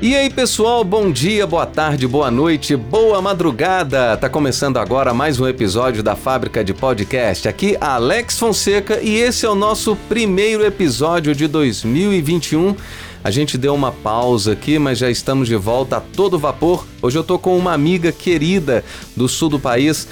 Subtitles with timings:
[0.00, 4.16] E aí, pessoal, bom dia, boa tarde, boa noite, boa madrugada.
[4.16, 7.48] Tá começando agora mais um episódio da Fábrica de Podcast.
[7.48, 12.76] Aqui Alex Fonseca e esse é o nosso primeiro episódio de 2021.
[13.24, 16.86] A gente deu uma pausa aqui, mas já estamos de volta a todo vapor.
[17.02, 18.84] Hoje eu tô com uma amiga querida
[19.16, 20.06] do sul do país.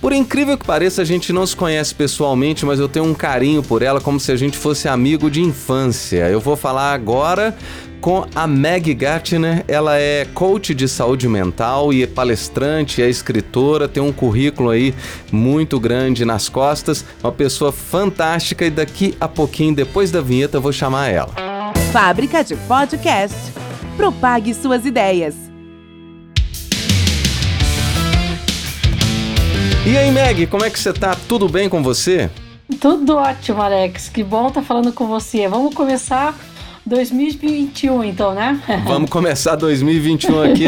[0.00, 3.62] Por incrível que pareça, a gente não se conhece pessoalmente, mas eu tenho um carinho
[3.62, 6.26] por ela como se a gente fosse amigo de infância.
[6.30, 7.54] Eu vou falar agora
[8.00, 9.64] com a Meg Gatner.
[9.68, 14.94] Ela é coach de saúde mental e é palestrante, é escritora, tem um currículo aí
[15.30, 20.60] muito grande nas costas, uma pessoa fantástica e daqui a pouquinho, depois da vinheta, eu
[20.62, 21.32] vou chamar ela.
[21.92, 23.36] Fábrica de Podcast.
[23.96, 25.34] Propague suas ideias.
[29.86, 31.16] E aí, Meg, como é que você tá?
[31.28, 32.30] Tudo bem com você?
[32.80, 34.08] Tudo ótimo, Alex.
[34.08, 35.48] Que bom estar tá falando com você.
[35.48, 36.34] Vamos começar
[36.90, 38.60] 2021, então, né?
[38.84, 40.64] Vamos começar 2021 aqui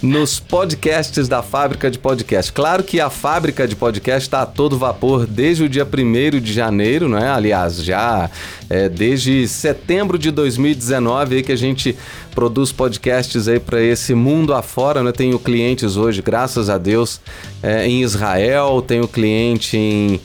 [0.00, 2.50] nos podcasts da Fábrica de Podcast.
[2.50, 6.54] Claro que a Fábrica de Podcast está a todo vapor desde o dia 1 de
[6.54, 7.28] janeiro, né?
[7.28, 8.30] Aliás, já
[8.70, 11.94] é, desde setembro de 2019 aí que a gente
[12.34, 15.12] produz podcasts aí para esse mundo afora, né?
[15.12, 17.20] Tenho clientes hoje, graças a Deus,
[17.62, 20.18] é, em Israel, tenho cliente em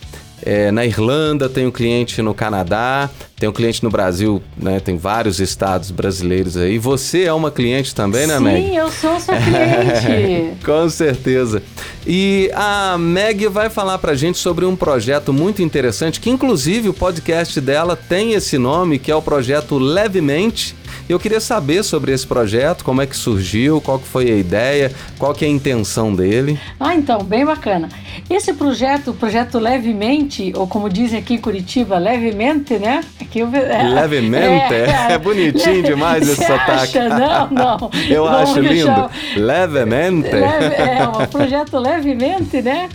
[0.44, 4.78] é, na Irlanda, tenho cliente no Canadá, tenho cliente no Brasil, né?
[4.78, 6.78] Tem vários estados brasileiros aí.
[6.78, 8.62] Você é uma cliente também, né, Sim, Meg?
[8.66, 10.58] Sim, eu sou sua cliente.
[10.64, 11.62] Com certeza.
[12.06, 16.94] E a Meg vai falar pra gente sobre um projeto muito interessante, que inclusive o
[16.94, 20.76] podcast dela tem esse nome, que é o projeto Levemente
[21.08, 24.90] eu queria saber sobre esse projeto, como é que surgiu, qual que foi a ideia,
[25.18, 26.58] qual que é a intenção dele.
[26.80, 27.88] Ah, então, bem bacana.
[28.28, 33.02] Esse projeto, o projeto Levemente, ou como dizem aqui em Curitiba, levemente, né?
[33.20, 34.74] Aqui eu, é, levemente?
[34.74, 36.98] É, é bonitinho demais esse sotaque.
[36.98, 37.90] Não, não.
[38.08, 39.10] eu Vamos acho lindo.
[39.36, 40.30] Levemente.
[40.30, 42.88] Leve, é, o projeto Levemente, né?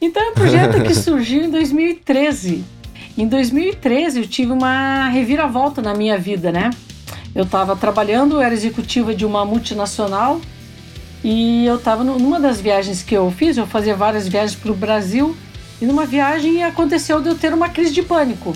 [0.00, 2.64] Então é um projeto que surgiu em 2013.
[3.16, 6.70] Em 2013 eu tive uma reviravolta na minha vida, né?
[7.34, 10.40] Eu estava trabalhando, eu era executiva de uma multinacional
[11.24, 14.74] e eu estava numa das viagens que eu fiz, eu fazia várias viagens para o
[14.74, 15.34] Brasil
[15.80, 18.52] e numa viagem aconteceu de eu ter uma crise de pânico,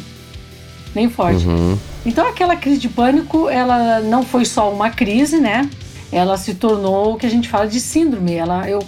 [0.95, 1.47] bem forte.
[1.47, 1.79] Uhum.
[2.05, 5.69] Então aquela crise de pânico, ela não foi só uma crise, né?
[6.13, 8.35] Ela se tornou o que a gente fala de síndrome.
[8.35, 8.81] Ela, eu,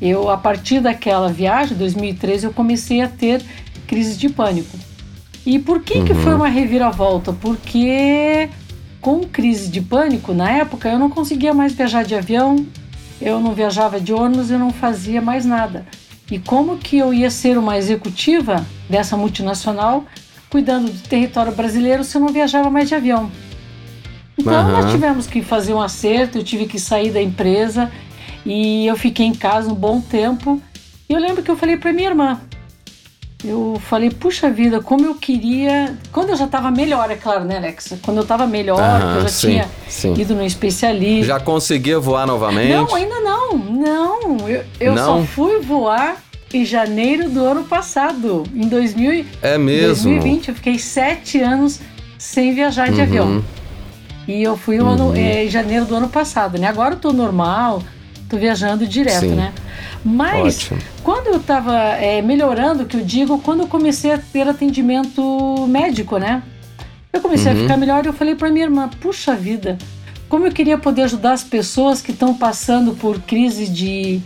[0.00, 3.42] eu a partir daquela viagem, 2013, eu comecei a ter
[3.86, 4.78] crises de pânico.
[5.44, 6.04] E por que uhum.
[6.06, 7.32] que foi uma reviravolta?
[7.32, 8.48] Porque
[9.04, 12.66] com crise de pânico, na época eu não conseguia mais viajar de avião,
[13.20, 15.86] eu não viajava de ônibus, eu não fazia mais nada.
[16.30, 20.06] E como que eu ia ser uma executiva dessa multinacional
[20.48, 23.30] cuidando do território brasileiro se eu não viajava mais de avião?
[24.38, 24.72] Então uhum.
[24.72, 27.92] nós tivemos que fazer um acerto, eu tive que sair da empresa
[28.46, 30.62] e eu fiquei em casa um bom tempo.
[31.10, 32.40] E eu lembro que eu falei para minha irmã,
[33.44, 35.94] eu falei, puxa vida, como eu queria.
[36.10, 37.94] Quando eu já estava melhor, é claro, né, Alex?
[38.02, 40.14] Quando eu estava melhor, que eu já sim, tinha sim.
[40.14, 41.26] ido no especialista.
[41.26, 42.72] Já conseguia voar novamente?
[42.72, 43.58] Não, ainda não.
[43.58, 44.48] Não.
[44.48, 45.20] Eu, eu não?
[45.20, 46.16] só fui voar
[46.54, 50.04] em janeiro do ano passado, em 2000, é mesmo?
[50.04, 50.48] 2020.
[50.48, 51.80] Eu fiquei sete anos
[52.16, 53.02] sem viajar de uhum.
[53.02, 53.44] avião.
[54.26, 54.88] E eu fui uhum.
[54.88, 56.66] ano, é, em janeiro do ano passado, né?
[56.66, 57.82] Agora eu tô normal,
[58.28, 59.34] tô viajando direto, sim.
[59.34, 59.52] né?
[60.04, 60.80] Mas Ótimo.
[61.02, 66.18] quando eu estava é, melhorando, que eu digo, quando eu comecei a ter atendimento médico,
[66.18, 66.42] né?
[67.10, 67.58] Eu comecei uhum.
[67.58, 69.78] a ficar melhor e eu falei para minha irmã, puxa vida,
[70.28, 74.20] como eu queria poder ajudar as pessoas que estão passando por crise de,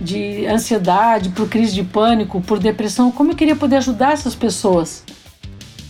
[0.00, 5.02] de ansiedade, por crise de pânico, por depressão, como eu queria poder ajudar essas pessoas.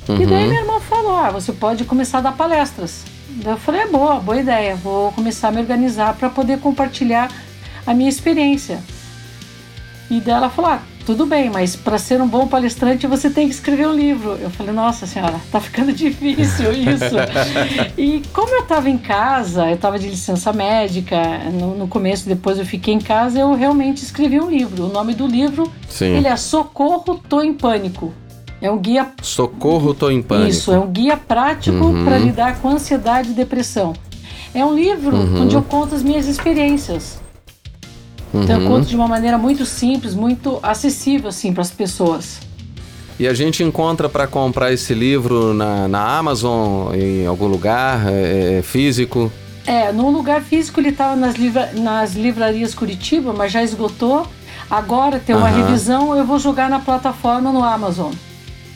[0.09, 0.23] Uhum.
[0.23, 0.49] E daí uhum.
[0.49, 3.05] minha irmã falou, ah, você pode começar a dar palestras.
[3.29, 7.31] Daí eu falei, é boa, boa ideia, vou começar a me organizar para poder compartilhar
[7.87, 8.81] a minha experiência.
[10.11, 13.55] E dela falou: ah, tudo bem, mas para ser um bom palestrante você tem que
[13.55, 14.37] escrever um livro.
[14.41, 17.15] Eu falei: nossa senhora, tá ficando difícil isso.
[17.97, 21.17] e como eu estava em casa, eu estava de licença médica,
[21.53, 24.87] no, no, começo, depois eu fiquei em casa, eu realmente escrevi um livro.
[24.87, 26.17] O nome do livro Sim.
[26.17, 28.13] ele é Socorro, tô em pânico.
[28.61, 29.13] É um guia.
[29.23, 30.51] Socorro, tô em pânico.
[30.51, 32.05] Isso, é um guia prático uhum.
[32.05, 33.93] para lidar com ansiedade e depressão.
[34.55, 35.43] É um livro uhum.
[35.43, 37.21] onde eu conto as minhas experiências.
[38.43, 38.77] Então eu uhum.
[38.77, 42.41] conto de uma maneira muito simples, muito acessível assim para as pessoas.
[43.19, 48.59] E a gente encontra para comprar esse livro na, na Amazon, em algum lugar é,
[48.59, 49.33] é físico?
[49.67, 54.27] É, num lugar físico ele estava nas, livra nas livrarias Curitiba, mas já esgotou.
[54.71, 55.57] Agora tem uma uhum.
[55.65, 58.13] revisão, eu vou jogar na plataforma no Amazon.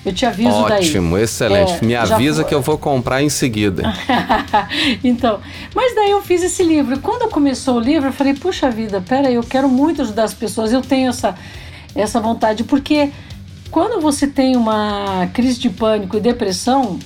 [0.05, 0.89] Eu te aviso Ótimo, daí.
[0.89, 1.73] Ótimo, excelente.
[1.73, 3.83] É, Me avisa que eu vou comprar em seguida.
[5.05, 5.41] então,
[5.75, 6.99] mas daí eu fiz esse livro.
[7.01, 10.73] Quando começou o livro, eu falei, puxa vida, pera eu quero muito ajudar as pessoas.
[10.73, 11.35] Eu tenho essa,
[11.95, 13.11] essa vontade, porque
[13.71, 16.99] quando você tem uma crise de pânico e depressão,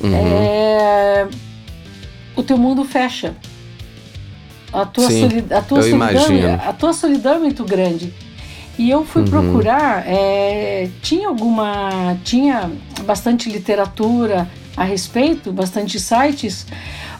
[0.00, 0.12] uhum.
[0.12, 1.28] é,
[2.34, 3.36] o teu mundo fecha.
[4.72, 8.12] A tua, Sim, a, tua solidão, a tua solidão é muito grande.
[8.78, 9.28] E eu fui uhum.
[9.28, 12.16] procurar, é, tinha alguma.
[12.24, 12.70] tinha
[13.04, 16.66] bastante literatura a respeito, bastante sites,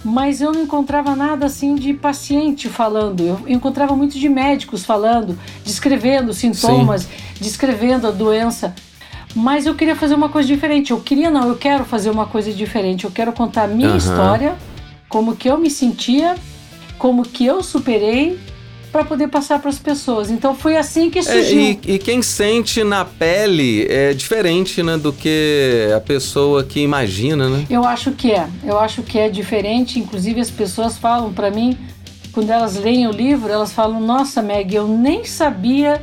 [0.03, 3.23] mas eu não encontrava nada assim de paciente falando.
[3.23, 7.09] Eu encontrava muito de médicos falando, descrevendo sintomas, Sim.
[7.41, 8.75] descrevendo a doença.
[9.35, 10.91] Mas eu queria fazer uma coisa diferente.
[10.91, 13.05] Eu queria, não, eu quero fazer uma coisa diferente.
[13.05, 13.97] Eu quero contar a minha uhum.
[13.97, 14.57] história,
[15.09, 16.35] como que eu me sentia,
[16.99, 18.39] como que eu superei
[18.93, 20.31] para poder passar para as pessoas.
[20.31, 21.59] Então foi assim que surgiu.
[21.59, 26.81] É, e, e, quem sente na pele é diferente, né, do que a pessoa que
[26.81, 27.67] imagina, né?
[27.71, 28.47] Eu acho que é.
[28.63, 29.99] Eu acho que é diferente.
[29.99, 31.77] Inclusive as pessoas falam para mim
[32.33, 36.03] quando elas leem o livro, elas falam: "Nossa, Meg, eu nem sabia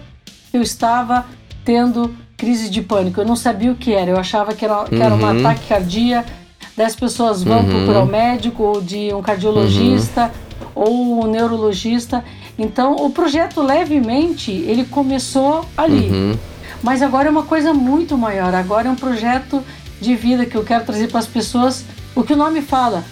[0.49, 1.25] que eu estava
[1.63, 3.21] tendo crise de pânico.
[3.21, 4.09] Eu não sabia o que era.
[4.09, 5.39] Eu achava que era, que um uhum.
[5.39, 6.29] ataque cardíaco.
[6.75, 7.69] Daí as pessoas vão uhum.
[7.69, 10.31] procurar o um médico ou de um cardiologista
[10.75, 10.83] uhum.
[10.83, 12.23] ou um neurologista.
[12.59, 16.09] Então, o projeto Levemente, ele começou ali.
[16.09, 16.37] Uhum.
[16.83, 18.53] Mas agora é uma coisa muito maior.
[18.53, 19.63] Agora é um projeto
[19.99, 21.85] de vida que eu quero trazer para as pessoas.
[22.13, 23.03] O que o nome fala?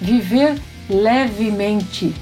[0.00, 0.56] Viver
[0.90, 2.12] levemente.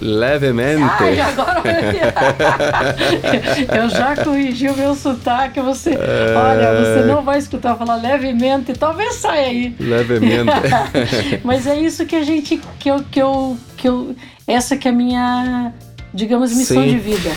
[0.00, 0.82] Levemente.
[0.82, 1.60] Ai, agora
[3.76, 5.60] eu já corrigi o meu sotaque.
[5.60, 6.34] Você, é...
[6.36, 9.76] olha, você não vai escutar falar levemente, talvez saia aí.
[9.78, 10.52] Levemente.
[11.44, 14.16] Mas é isso que a gente, que eu, que eu, que eu,
[14.46, 15.74] essa que é a minha
[16.12, 16.90] digamos, missão Sim.
[16.90, 17.30] de vida.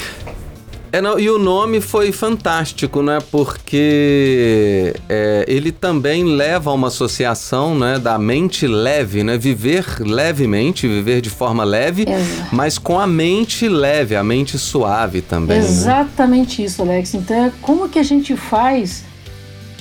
[0.94, 3.18] É, não, e o nome foi fantástico, né?
[3.31, 9.36] Porque é, ele também leva a uma associação né, da mente leve, né?
[9.36, 12.56] Viver levemente, viver de forma leve, Exato.
[12.56, 15.58] mas com a mente leve, a mente suave também.
[15.58, 15.66] Né?
[15.66, 16.68] Exatamente né?
[16.68, 17.16] isso, Alex.
[17.16, 19.04] Então, como que a gente faz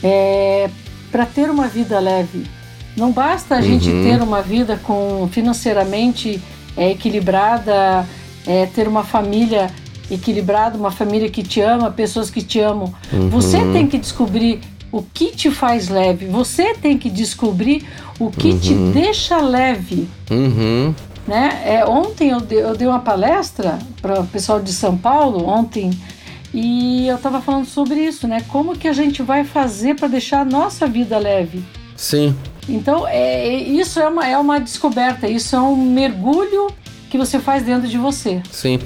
[0.03, 0.71] é,
[1.11, 2.47] para ter uma vida leve?
[2.97, 3.65] Não basta a uhum.
[3.65, 6.41] gente ter uma vida com financeiramente
[6.75, 8.07] é, equilibrada
[8.47, 9.71] é, ter uma família
[10.11, 12.93] equilibrada, uma família que te ama, pessoas que te amam.
[13.13, 13.29] Uhum.
[13.31, 14.61] Você tem que descobrir
[14.91, 16.27] o que te faz leve.
[16.27, 17.87] Você tem que descobrir
[18.21, 18.59] o que uhum.
[18.59, 20.09] te deixa leve.
[20.31, 20.95] Uhum.
[21.27, 21.63] Né?
[21.65, 25.91] É, ontem eu dei, eu dei uma palestra para o pessoal de São Paulo, ontem,
[26.53, 28.45] e eu estava falando sobre isso, né?
[28.49, 31.63] Como que a gente vai fazer para deixar a nossa vida leve?
[31.97, 32.37] Sim.
[32.69, 36.69] Então, é, é, isso é uma, é uma descoberta, isso é um mergulho
[37.13, 38.41] que você faz dentro de você.
[38.51, 38.79] Sim.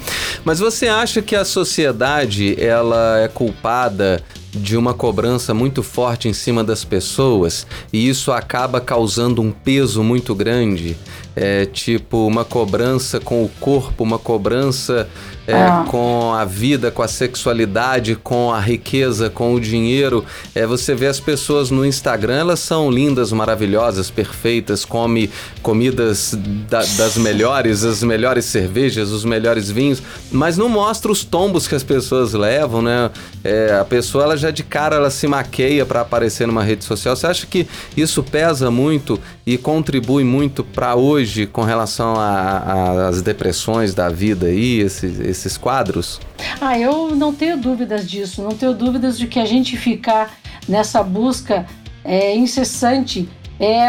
[0.44, 4.20] Mas você acha que a sociedade ela é culpada
[4.52, 10.02] de uma cobrança muito forte em cima das pessoas e isso acaba causando um peso
[10.02, 10.96] muito grande?
[11.36, 15.08] É tipo uma cobrança com o corpo, uma cobrança
[15.46, 15.84] é, ah.
[15.88, 20.24] com a vida, com a sexualidade, com a riqueza, com o dinheiro.
[20.54, 25.30] É, você vê as pessoas no Instagram, elas são lindas, maravilhosas, perfeitas, come
[25.62, 26.36] comidas
[26.68, 31.74] da, das melhores, as melhores cervejas, os melhores vinhos, mas não mostra os tombos que
[31.74, 33.10] as pessoas levam, né?
[33.44, 37.14] É, a pessoa, ela já de cara, ela se maqueia para aparecer numa rede social.
[37.14, 43.94] Você acha que isso pesa muito e contribui muito para hoje com relação às depressões
[43.94, 46.20] da vida aí, esses esses quadros?
[46.60, 48.42] Ah, eu não tenho dúvidas disso.
[48.42, 50.36] Não tenho dúvidas de que a gente ficar
[50.68, 51.64] nessa busca
[52.04, 53.28] é, incessante
[53.60, 53.86] é,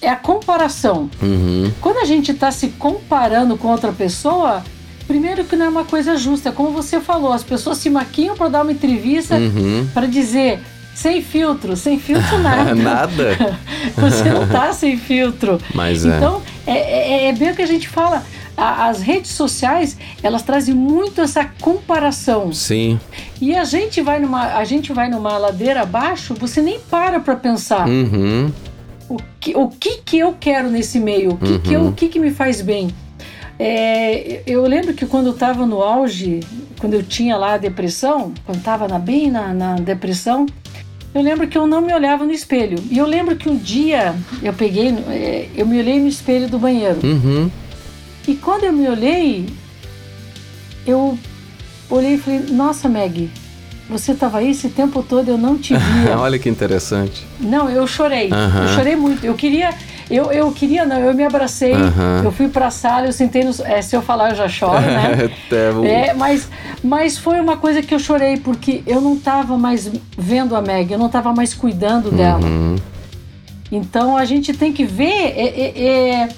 [0.00, 1.10] é a comparação.
[1.20, 1.72] Uhum.
[1.80, 4.62] Quando a gente está se comparando com outra pessoa,
[5.08, 6.50] primeiro que não é uma coisa justa.
[6.50, 9.88] É como você falou, as pessoas se maquiam para dar uma entrevista uhum.
[9.92, 10.60] para dizer
[10.94, 12.74] sem filtro, sem filtro nada.
[12.74, 13.58] nada.
[13.96, 15.60] você não está sem filtro.
[15.74, 16.16] Mas é.
[16.16, 18.22] Então, é, é, é bem o que a gente fala
[18.56, 22.52] a, as redes sociais elas trazem muito essa comparação.
[22.52, 22.98] Sim.
[23.40, 27.36] E a gente vai numa, a gente vai numa ladeira abaixo, você nem para para
[27.36, 27.88] pensar.
[27.88, 28.52] Uhum.
[29.08, 31.32] O, que, o que que eu quero nesse meio?
[31.32, 31.58] O que, uhum.
[31.58, 31.88] que, eu, uhum.
[31.88, 32.90] o que, que me faz bem?
[33.58, 36.40] É, eu lembro que quando eu estava no auge,
[36.80, 40.46] quando eu tinha lá a depressão, quando estava na, bem na, na depressão,
[41.14, 42.78] eu lembro que eu não me olhava no espelho.
[42.90, 46.58] E eu lembro que um dia eu peguei, é, eu me olhei no espelho do
[46.58, 46.98] banheiro.
[47.02, 47.50] Uhum.
[48.26, 49.46] E quando eu me olhei,
[50.86, 51.18] eu
[51.90, 53.30] olhei e falei: Nossa, Meg,
[53.88, 56.16] você estava aí esse tempo todo, eu não te via.
[56.20, 57.26] Olha que interessante.
[57.38, 58.30] Não, eu chorei.
[58.32, 58.62] Aham.
[58.62, 59.24] Eu chorei muito.
[59.24, 59.74] Eu queria.
[60.12, 61.72] Eu, eu queria, não, eu me abracei,
[62.22, 63.50] eu fui pra sala, eu sentei no.
[63.64, 65.30] É, se eu falar, eu já choro, né?
[65.86, 66.50] É, mas,
[66.84, 70.92] mas foi uma coisa que eu chorei, porque eu não estava mais vendo a Meg,
[70.92, 72.44] eu não estava mais cuidando dela.
[72.44, 72.76] Uhum.
[73.70, 76.28] Então a gente tem que ver é, é, é,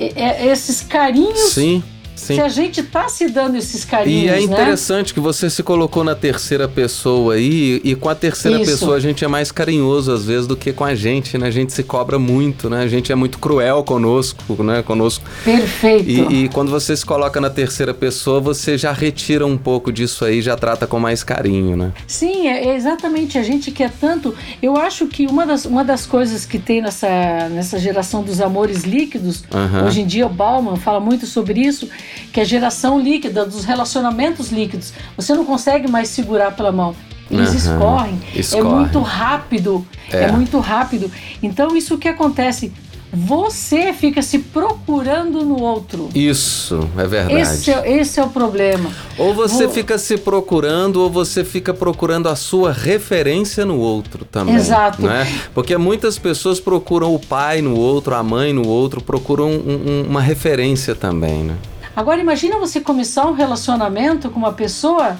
[0.00, 1.82] é, é, esses carinhos, Sim,
[2.14, 2.34] sim.
[2.34, 4.42] se a gente tá se dando esses carinhos, E é né?
[4.42, 8.70] interessante que você se colocou na terceira pessoa aí, e com a terceira Isso.
[8.72, 11.46] pessoa a gente é mais carinhoso às vezes do que com a gente, né?
[11.46, 12.82] A gente se cobra muito, né?
[12.82, 14.82] A gente é muito cruel conosco, né?
[14.82, 15.24] Conosco.
[15.44, 16.08] Perfeito.
[16.08, 20.24] E, e quando você se coloca na terceira pessoa, você já retira um pouco disso
[20.24, 21.92] aí, já trata com mais carinho, né?
[22.06, 23.38] Sim, é é exatamente.
[23.38, 24.34] A gente quer tanto.
[24.62, 28.84] Eu acho que uma das, uma das coisas que tem nessa, nessa geração dos amores
[28.84, 29.44] líquidos,
[29.86, 31.88] hoje em dia o Bauman fala muito sobre isso,
[32.32, 34.92] que é a geração líquida, dos relacionamentos líquidos.
[35.16, 36.94] Você não consegue mais segurar pela mão.
[37.30, 37.56] Eles Aham.
[37.74, 38.20] escorrem.
[38.34, 38.64] É Escorrem.
[38.70, 39.86] muito rápido.
[40.10, 40.24] É.
[40.24, 40.32] É.
[40.32, 41.10] muito rápido.
[41.42, 42.72] Então, isso que acontece.
[43.16, 46.08] Você fica se procurando no outro.
[46.14, 47.40] Isso, é verdade.
[47.40, 48.90] Esse é, esse é o problema.
[49.16, 54.24] Ou você Vou- fica se procurando, ou você fica procurando a sua referência no outro
[54.24, 54.56] também.
[54.56, 55.00] Exato.
[55.02, 55.26] Né?
[55.54, 60.06] Porque muitas pessoas procuram o pai no outro, a mãe no outro, procuram um- um-
[60.10, 61.54] uma referência também, né?
[61.96, 65.16] Agora imagina você começar um relacionamento com uma pessoa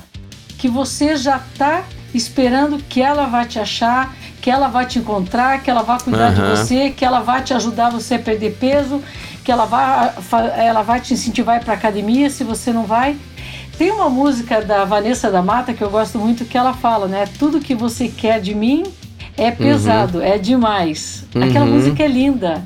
[0.59, 5.63] que você já tá esperando que ela vai te achar, que ela vai te encontrar,
[5.63, 6.35] que ela vai cuidar Aham.
[6.35, 9.03] de você, que ela vai te ajudar você a perder peso,
[9.45, 9.67] que ela
[10.21, 13.17] fa- ela vai te incentivar para academia se você não vai.
[13.79, 17.25] Tem uma música da Vanessa da Mata que eu gosto muito que ela fala, né?
[17.39, 18.85] Tudo que você quer de mim
[19.37, 21.25] é pesado, é demais.
[21.35, 21.73] Aquela Uhum.
[21.75, 22.63] música é linda.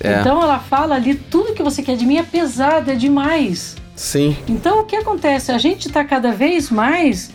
[0.00, 0.20] É.
[0.20, 3.76] Então ela fala ali, tudo que você quer de mim é pesado, é demais.
[3.94, 4.36] Sim.
[4.48, 5.52] Então o que acontece?
[5.52, 7.30] A gente está cada vez mais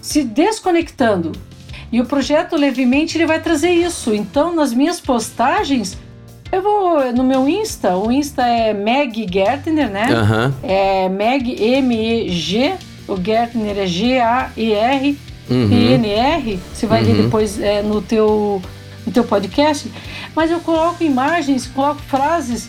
[0.00, 1.32] se desconectando.
[1.90, 4.14] E o projeto Levemente ele vai trazer isso.
[4.14, 5.96] Então nas minhas postagens,
[6.52, 10.12] eu vou no meu Insta, o Insta é Meg Gertner, né?
[10.12, 10.54] Aham.
[10.62, 12.74] É Meg M-E-G,
[13.08, 15.18] o Gertner é G-A-E-R,
[15.50, 15.68] Uhum.
[16.72, 17.22] Você vai ver Uhum.
[17.24, 18.62] depois é, no, teu,
[19.06, 19.90] no teu podcast.
[20.34, 22.68] Mas eu coloco imagens, coloco frases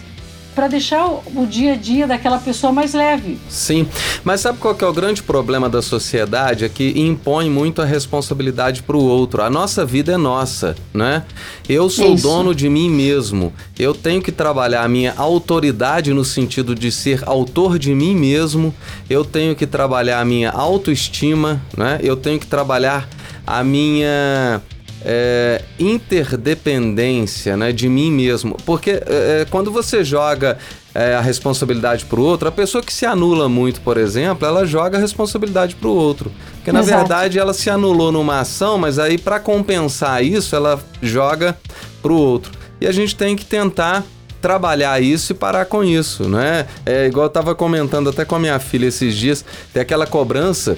[0.55, 3.37] para deixar o, o dia a dia daquela pessoa mais leve.
[3.49, 3.85] Sim,
[4.23, 6.63] mas sabe qual que é o grande problema da sociedade?
[6.63, 9.41] É que impõe muito a responsabilidade para o outro.
[9.41, 11.23] A nossa vida é nossa, né?
[11.67, 12.23] Eu sou Isso.
[12.23, 13.51] dono de mim mesmo.
[13.77, 18.73] Eu tenho que trabalhar a minha autoridade no sentido de ser autor de mim mesmo.
[19.09, 21.99] Eu tenho que trabalhar a minha autoestima, né?
[22.01, 23.09] Eu tenho que trabalhar
[23.45, 24.61] a minha
[25.05, 28.57] é, interdependência né, de mim mesmo.
[28.65, 29.01] Porque é,
[29.41, 30.57] é, quando você joga
[30.95, 34.65] é, a responsabilidade para o outro, a pessoa que se anula muito, por exemplo, ela
[34.65, 36.31] joga a responsabilidade para o outro.
[36.55, 36.97] Porque na Exato.
[36.97, 41.55] verdade ela se anulou numa ação, mas aí para compensar isso, ela joga
[42.01, 42.51] para o outro.
[42.81, 44.03] E a gente tem que tentar
[44.41, 46.67] trabalhar isso e parar com isso, né?
[46.85, 50.77] É igual eu tava comentando até com a minha filha esses dias, tem aquela cobrança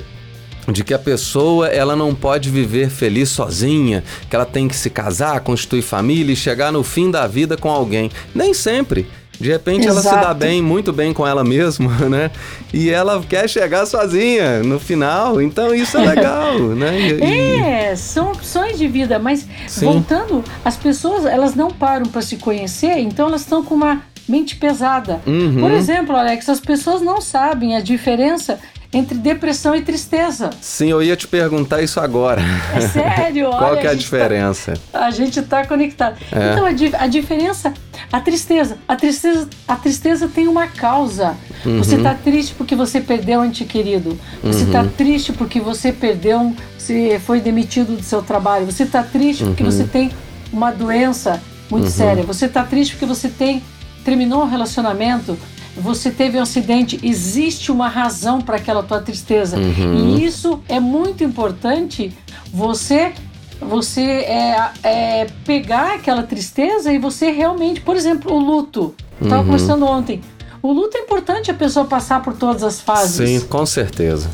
[0.68, 4.90] de que a pessoa ela não pode viver feliz sozinha, que ela tem que se
[4.90, 8.12] casar, constituir família e chegar no fim da vida com alguém.
[8.36, 9.08] Nem sempre.
[9.40, 10.34] De repente ela se dá Exato.
[10.40, 12.32] bem, muito bem com ela mesma, né?
[12.74, 15.40] E ela quer chegar sozinha no final.
[15.40, 17.00] Então isso é legal, né?
[17.00, 19.86] E- É, são opções de vida, mas Sim.
[19.86, 24.56] voltando, as pessoas elas não param para se conhecer, então elas estão com uma mente
[24.56, 25.22] pesada.
[25.28, 25.58] Uhum.
[25.62, 28.60] Por exemplo, Alex, as pessoas não sabem a diferença
[28.94, 30.50] entre depressão e tristeza.
[30.62, 32.42] Sim, eu ia te perguntar isso agora.
[32.76, 33.58] É sério, olha.
[33.58, 34.74] Qual que é a gente tá- diferença?
[34.94, 36.18] a gente tá conectado.
[36.32, 36.52] É.
[36.54, 37.74] Então a, a diferença,
[38.12, 41.36] a tristeza, a tristeza, a tristeza tem uma causa.
[41.66, 41.78] Uhum.
[41.80, 44.18] Você tá triste porque você perdeu um ente querido.
[44.44, 44.90] Você tá Uhum.
[44.90, 48.66] triste porque você perdeu, você foi demitido do seu trabalho.
[48.66, 49.72] Você tá triste porque Uhum.
[49.72, 50.12] você tem
[50.52, 52.24] uma doença muito séria.
[52.24, 53.62] Você tá triste porque você tem
[54.08, 55.38] terminou um relacionamento.
[55.76, 59.58] Você teve um acidente, existe uma razão para aquela tua tristeza.
[59.58, 60.16] Uhum.
[60.18, 62.16] E isso é muito importante
[62.54, 63.12] você
[63.60, 68.94] você é, é pegar aquela tristeza e você realmente, por exemplo, o luto.
[69.22, 69.46] Estava Uhum.
[69.46, 70.22] conversando ontem.
[70.62, 73.28] O luto é importante a pessoa passar por todas as fases.
[73.28, 74.30] Sim, com certeza.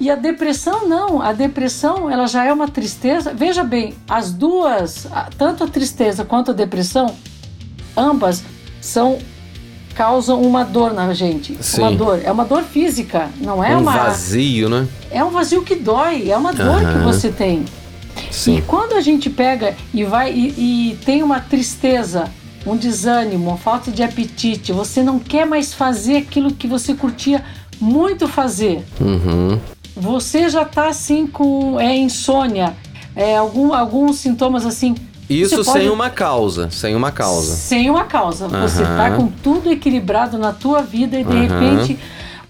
[0.00, 1.20] E a depressão não.
[1.20, 3.34] A depressão ela já é uma tristeza.
[3.34, 7.14] Veja bem, as duas, tanto a tristeza quanto a depressão,
[7.96, 8.44] ambas
[8.80, 9.18] são
[9.94, 11.56] causam uma dor na gente.
[11.60, 11.82] Sim.
[11.82, 12.20] Uma dor.
[12.22, 13.92] É uma dor física, não é um uma.
[13.92, 14.86] vazio, né?
[15.10, 16.30] É um vazio que dói.
[16.30, 16.92] É uma dor Aham.
[16.92, 17.64] que você tem.
[18.30, 18.62] E Sim.
[18.66, 22.30] quando a gente pega e vai e, e tem uma tristeza,
[22.64, 27.44] um desânimo, uma falta de apetite, você não quer mais fazer aquilo que você curtia
[27.80, 28.84] muito fazer.
[29.00, 29.58] Uhum.
[29.96, 32.76] você já tá assim com é, insônia,
[33.16, 34.94] é, algum, alguns sintomas assim.
[35.28, 37.54] Isso você pode- sem uma causa, sem uma causa.
[37.54, 38.48] Sem uma causa.
[38.48, 38.96] Você Aham.
[38.96, 41.40] tá com tudo equilibrado na tua vida e de Aham.
[41.60, 41.98] repente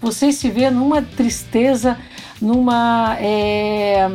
[0.01, 1.97] você se vê numa tristeza,
[2.41, 3.15] numa.
[3.19, 4.09] é,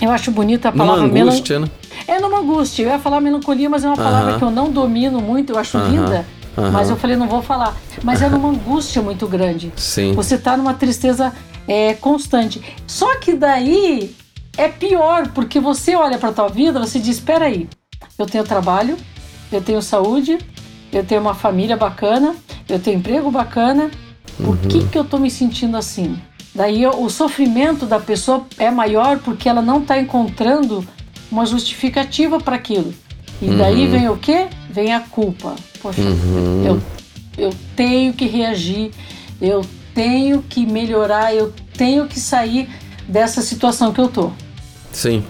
[0.00, 1.68] Eu acho bonita a Numa palavra melan- angústia, né?
[2.06, 2.84] É numa angústia.
[2.84, 5.76] Eu ia falar melancolia, mas é uma palavra que eu não domino muito, eu acho
[5.76, 6.24] linda.
[6.72, 7.76] Mas eu falei, não vou falar.
[8.04, 9.72] Mas é numa angústia muito grande.
[9.76, 10.12] Sim.
[10.14, 11.32] Você tá numa tristeza
[11.66, 12.62] é, constante.
[12.86, 14.14] Só que daí
[14.58, 17.68] é pior, porque você olha pra tua vida, você diz, espera aí,
[18.18, 18.96] eu tenho trabalho,
[19.52, 20.36] eu tenho saúde,
[20.92, 22.34] eu tenho uma família bacana,
[22.68, 23.90] eu tenho emprego bacana,
[24.44, 26.18] por que que eu tô me sentindo assim?
[26.54, 30.84] Daí o sofrimento da pessoa é maior porque ela não tá encontrando
[31.30, 32.92] uma justificativa para aquilo.
[33.40, 34.48] E daí vem o quê?
[34.68, 35.54] Vem a culpa.
[35.80, 36.64] Poxa, Uhum.
[36.66, 36.82] eu,
[37.46, 38.90] eu tenho que reagir,
[39.40, 42.68] eu tenho que melhorar, eu tenho que sair
[43.06, 44.32] dessa situação que eu tô.
[44.92, 45.24] Sim.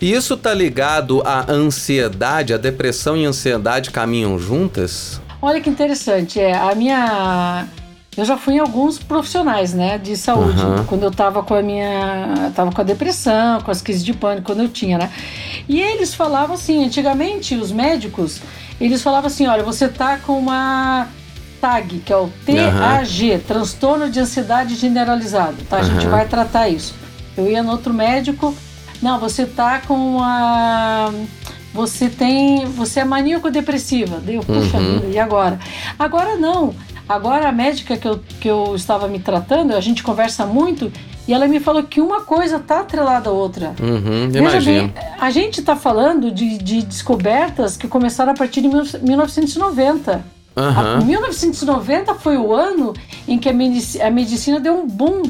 [0.00, 5.20] E isso tá ligado à ansiedade, a depressão e a ansiedade caminham juntas?
[5.40, 7.66] Olha que interessante, é a minha
[8.18, 10.84] eu já fui em alguns profissionais, né, de saúde, Aham.
[10.88, 14.46] quando eu tava com a minha, tava com a depressão, com as crises de pânico,
[14.46, 15.08] quando eu tinha, né?
[15.68, 18.40] E eles falavam assim, antigamente os médicos,
[18.80, 21.06] eles falavam assim, olha, você tá com uma
[21.60, 25.78] TAG, que é o TAG, transtorno de ansiedade generalizado, tá?
[25.78, 26.10] A gente Aham.
[26.10, 26.96] vai tratar isso.
[27.36, 28.52] Eu ia no outro médico,
[29.02, 31.10] não, você tá com a
[31.74, 34.18] você tem, você é maníaco depressiva.
[34.18, 34.94] Deu, puxa Uhum.
[35.00, 35.58] vida, e agora?
[35.98, 36.74] Agora não.
[37.08, 40.90] Agora a médica que eu, que eu estava me tratando, a gente conversa muito
[41.26, 43.74] e ela me falou que uma coisa tá atrelada à outra.
[43.80, 48.68] Uhum, Veja bem, a gente está falando de, de descobertas que começaram a partir de
[48.68, 50.24] 1990.
[50.56, 51.04] A- Aham.
[51.04, 52.92] 1990 foi o ano
[53.28, 55.22] em que a medici- a medicina deu um boom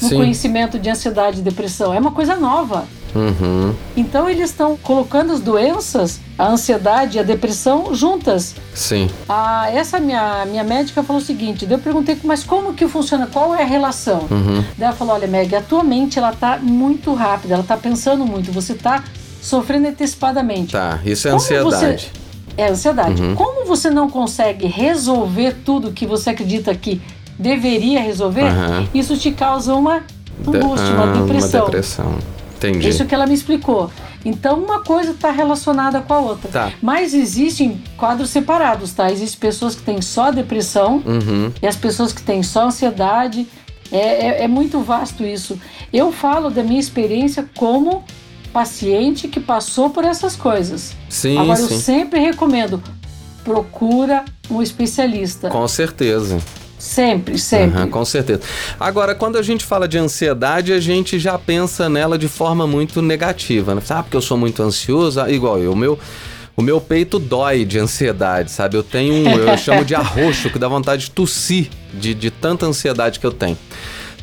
[0.00, 0.16] no Sim.
[0.16, 1.92] conhecimento de ansiedade e depressão.
[1.92, 2.84] É uma coisa nova.
[3.14, 3.74] Uhum.
[3.96, 8.54] Então eles estão colocando as doenças, a ansiedade e a depressão juntas.
[8.74, 9.08] Sim.
[9.28, 13.26] Ah, essa minha, minha médica falou o seguinte, eu perguntei, mas como que funciona?
[13.26, 14.26] Qual é a relação?
[14.30, 14.64] Uhum.
[14.76, 18.24] Daí ela falou, olha Meg, a tua mente ela tá muito rápida, ela tá pensando
[18.24, 19.04] muito, você tá
[19.40, 20.72] sofrendo antecipadamente.
[20.72, 22.12] Tá, isso é Como ansiedade.
[22.56, 23.22] É ansiedade.
[23.22, 23.34] Uhum.
[23.34, 27.00] Como você não consegue resolver tudo que você acredita que
[27.38, 28.44] deveria resolver,
[28.94, 30.02] isso te causa uma
[30.46, 31.64] angústia, ah, uma depressão.
[31.64, 32.18] depressão.
[32.68, 32.88] Entendi.
[32.88, 33.90] Isso que ela me explicou.
[34.24, 36.50] Então, uma coisa está relacionada com a outra.
[36.50, 36.72] Tá.
[36.80, 39.10] Mas existem quadros separados, tá?
[39.10, 41.52] Existem pessoas que têm só depressão Uhum.
[41.60, 43.46] e as pessoas que têm só ansiedade.
[43.90, 45.58] É, é, é muito vasto isso.
[45.92, 48.04] Eu falo da minha experiência como
[48.52, 50.94] paciente que passou por essas coisas.
[51.08, 51.78] Sim, Agora, eu sim.
[51.78, 52.82] sempre recomendo,
[53.44, 55.48] procura um especialista.
[55.48, 56.38] Com certeza.
[56.82, 57.78] Sempre, sempre.
[57.78, 58.40] Aham, com certeza.
[58.78, 63.00] Agora, quando a gente fala de ansiedade, a gente já pensa nela de forma muito
[63.00, 63.80] negativa, né?
[63.80, 65.96] Sabe, porque eu sou muito ansioso, ah, igual eu, o meu,
[66.56, 68.76] o meu peito dói de ansiedade, sabe?
[68.76, 72.66] Eu tenho um, eu chamo de arroxo, que dá vontade de tossir de, de tanta
[72.66, 73.56] ansiedade que eu tenho.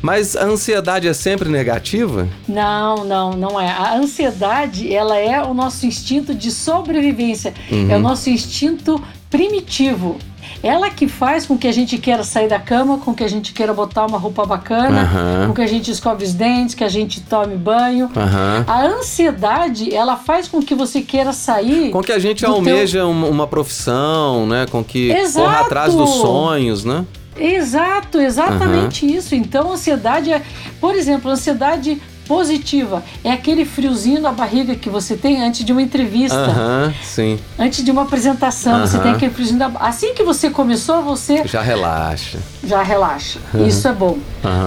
[0.02, 2.28] Mas a ansiedade é sempre negativa?
[2.46, 3.70] Não, não, não é.
[3.70, 7.54] A ansiedade, ela é o nosso instinto de sobrevivência.
[7.90, 10.18] É o nosso instinto primitivo.
[10.62, 13.52] Ela que faz com que a gente queira sair da cama, com que a gente
[13.52, 15.46] queira botar uma roupa bacana, Aham.
[15.48, 18.10] com que a gente escove os dentes, que a gente tome banho.
[18.16, 18.64] Aham.
[18.66, 21.90] A ansiedade, ela faz com que você queira sair.
[21.90, 24.66] Com que a gente almeja uma, uma profissão, né?
[24.70, 25.46] Com que Exato!
[25.46, 27.04] corra atrás dos sonhos, né?
[27.38, 29.34] Exato, exatamente isso.
[29.34, 30.42] Então, ansiedade é,
[30.80, 32.00] por exemplo, ansiedade
[32.34, 36.54] positiva é aquele friozinho na barriga que você tem antes de uma entrevista.
[37.02, 37.40] Sim.
[37.58, 41.60] Antes de uma apresentação, você tem aquele friozinho da Assim que você começou, você Já
[41.60, 42.38] relaxa.
[42.62, 43.40] já relaxa.
[43.66, 44.16] Isso é bom.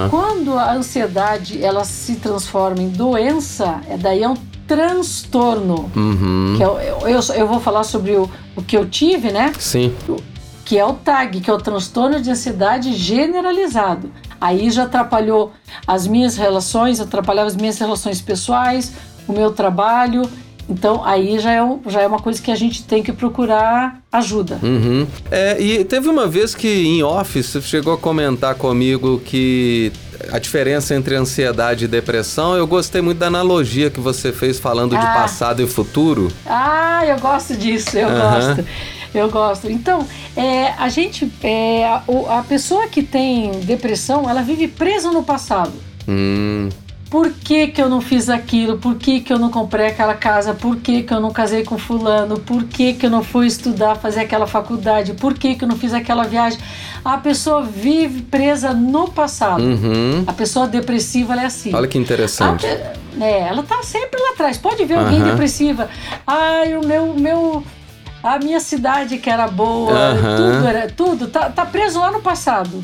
[0.09, 4.35] Quando a ansiedade ela se transforma em doença, é daí é um
[4.67, 5.89] transtorno.
[5.95, 6.55] Uhum.
[6.57, 9.53] Que é o- eu, eu, eu vou falar sobre o, o que eu tive, né?
[9.57, 9.93] Sim.
[10.65, 14.11] Que é o TAG, que é o transtorno de ansiedade generalizado.
[14.43, 15.53] Aí já atrapalhou
[15.87, 18.91] as minhas relações, atrapalhava as minhas relações pessoais,
[19.25, 20.23] o meu trabalho.
[20.69, 24.01] Então aí já é, um- já é uma coisa que a gente tem que procurar
[24.11, 24.59] ajuda.
[24.61, 25.07] Uhum.
[25.31, 29.91] É, e teve uma vez que em off você chegou a comentar comigo que
[30.31, 34.91] a diferença entre ansiedade e depressão, eu gostei muito da analogia que você fez falando
[34.91, 35.13] de Ah.
[35.13, 36.29] passado e futuro.
[36.45, 38.55] Ah, eu gosto disso, eu Aham.
[38.55, 38.65] gosto.
[39.13, 39.69] Eu gosto.
[39.69, 42.03] Então, é, a gente, é, a,
[42.39, 45.73] a pessoa que tem depressão, ela vive presa no passado.
[46.07, 46.69] Hum,
[47.13, 50.55] por que, que eu não fiz aquilo, por que, que eu não comprei aquela casa,
[50.55, 53.95] por que, que eu não casei com fulano, por que, que eu não fui estudar,
[53.97, 56.57] fazer aquela faculdade, por que, que eu não fiz aquela viagem.
[57.05, 59.61] A pessoa vive presa no passado.
[59.61, 60.23] Uhum.
[60.25, 61.71] A pessoa depressiva ela é assim.
[61.75, 62.65] Olha que interessante.
[62.65, 64.57] A, é, ela tá sempre lá atrás.
[64.57, 65.29] Pode ver alguém uhum.
[65.29, 65.89] depressiva.
[66.25, 67.63] Ai, o meu, meu,
[68.23, 70.35] a minha cidade que era boa, uhum.
[70.37, 72.83] tudo era tudo tá, tá preso lá no passado.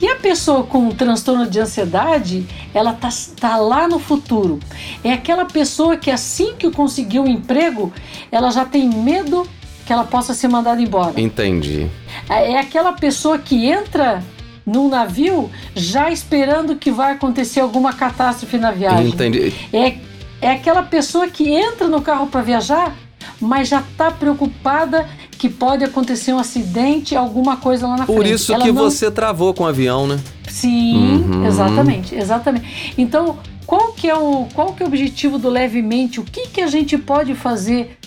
[0.00, 3.08] E a pessoa com transtorno de ansiedade, ela tá,
[3.38, 4.58] tá lá no futuro.
[5.04, 7.92] É aquela pessoa que assim que conseguiu um emprego,
[8.32, 9.46] ela já tem medo
[9.86, 11.20] que ela possa ser mandada embora.
[11.20, 11.88] Entendi.
[12.28, 14.22] É, é aquela pessoa que entra
[14.66, 19.08] num navio já esperando que vai acontecer alguma catástrofe na viagem.
[19.08, 19.52] Entendi.
[19.72, 19.98] É,
[20.40, 22.92] é aquela pessoa que entra no carro para viajar,
[23.40, 25.08] mas já está preocupada
[25.38, 28.28] que pode acontecer um acidente, alguma coisa lá na Por frente.
[28.28, 28.82] Por isso Ela que não...
[28.82, 30.20] você travou com o avião, né?
[30.48, 31.46] Sim, uhum.
[31.46, 32.94] exatamente, exatamente.
[32.96, 36.20] Então, qual que é o qual que é o objetivo do levemente?
[36.20, 37.98] O que que a gente pode fazer?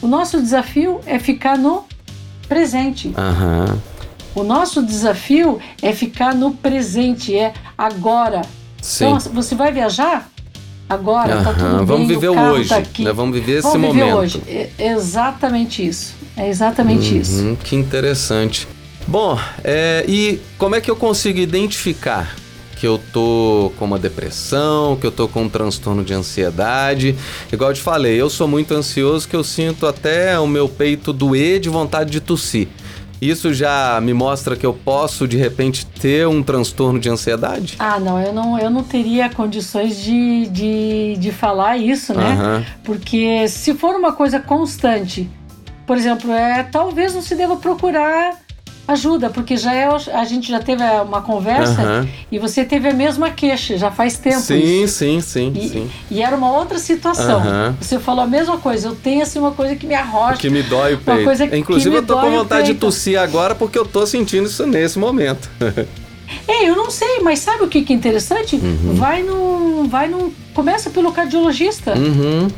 [0.00, 1.84] O nosso desafio é ficar no
[2.48, 3.08] presente.
[3.08, 3.78] Uhum.
[4.34, 8.42] O nosso desafio é ficar no presente, é agora.
[8.80, 9.06] Sim.
[9.06, 10.31] Então, você vai viajar?
[10.92, 11.44] Agora, uhum.
[11.44, 12.68] tá tudo bem, Vamos viver o hoje.
[12.68, 12.80] Tá.
[12.80, 13.12] Né?
[13.12, 14.18] Vamos viver Vamos esse viver momento.
[14.18, 14.42] Hoje.
[14.46, 16.14] É exatamente isso.
[16.36, 17.58] É exatamente uhum, isso.
[17.64, 18.68] Que interessante.
[19.06, 22.36] Bom, é, e como é que eu consigo identificar
[22.76, 27.16] que eu tô com uma depressão, que eu tô com um transtorno de ansiedade?
[27.50, 31.10] Igual eu te falei, eu sou muito ansioso que eu sinto até o meu peito
[31.10, 32.68] doer de vontade de tossir.
[33.22, 37.76] Isso já me mostra que eu posso, de repente, ter um transtorno de ansiedade?
[37.78, 42.30] Ah, não, eu não, eu não teria condições de, de, de falar isso, né?
[42.30, 42.64] Uhum.
[42.82, 45.30] Porque se for uma coisa constante,
[45.86, 48.40] por exemplo, é, talvez não se deva procurar
[48.86, 52.08] ajuda, porque já é, a gente já teve uma conversa uhum.
[52.30, 54.40] e você teve a mesma queixa, já faz tempo.
[54.40, 54.98] Sim, isso.
[54.98, 55.90] sim, sim, e, sim.
[56.10, 57.40] E era uma outra situação.
[57.40, 57.74] Uhum.
[57.80, 60.38] Você falou a mesma coisa, eu tenho assim uma coisa que me arrocha.
[60.38, 61.56] Que me dói o peito.
[61.56, 65.48] Inclusive eu tô com vontade de tossir agora porque eu tô sentindo isso nesse momento.
[66.48, 68.56] É, eu não sei, mas sabe o que, que é interessante?
[68.56, 68.94] Uhum.
[68.94, 69.84] Vai no.
[69.86, 70.32] Vai no.
[70.54, 71.92] Começa pelo cardiologista.
[71.94, 72.48] Uhum.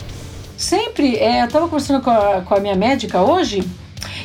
[0.56, 1.16] Sempre.
[1.16, 3.64] É, eu tava conversando com a, com a minha médica hoje.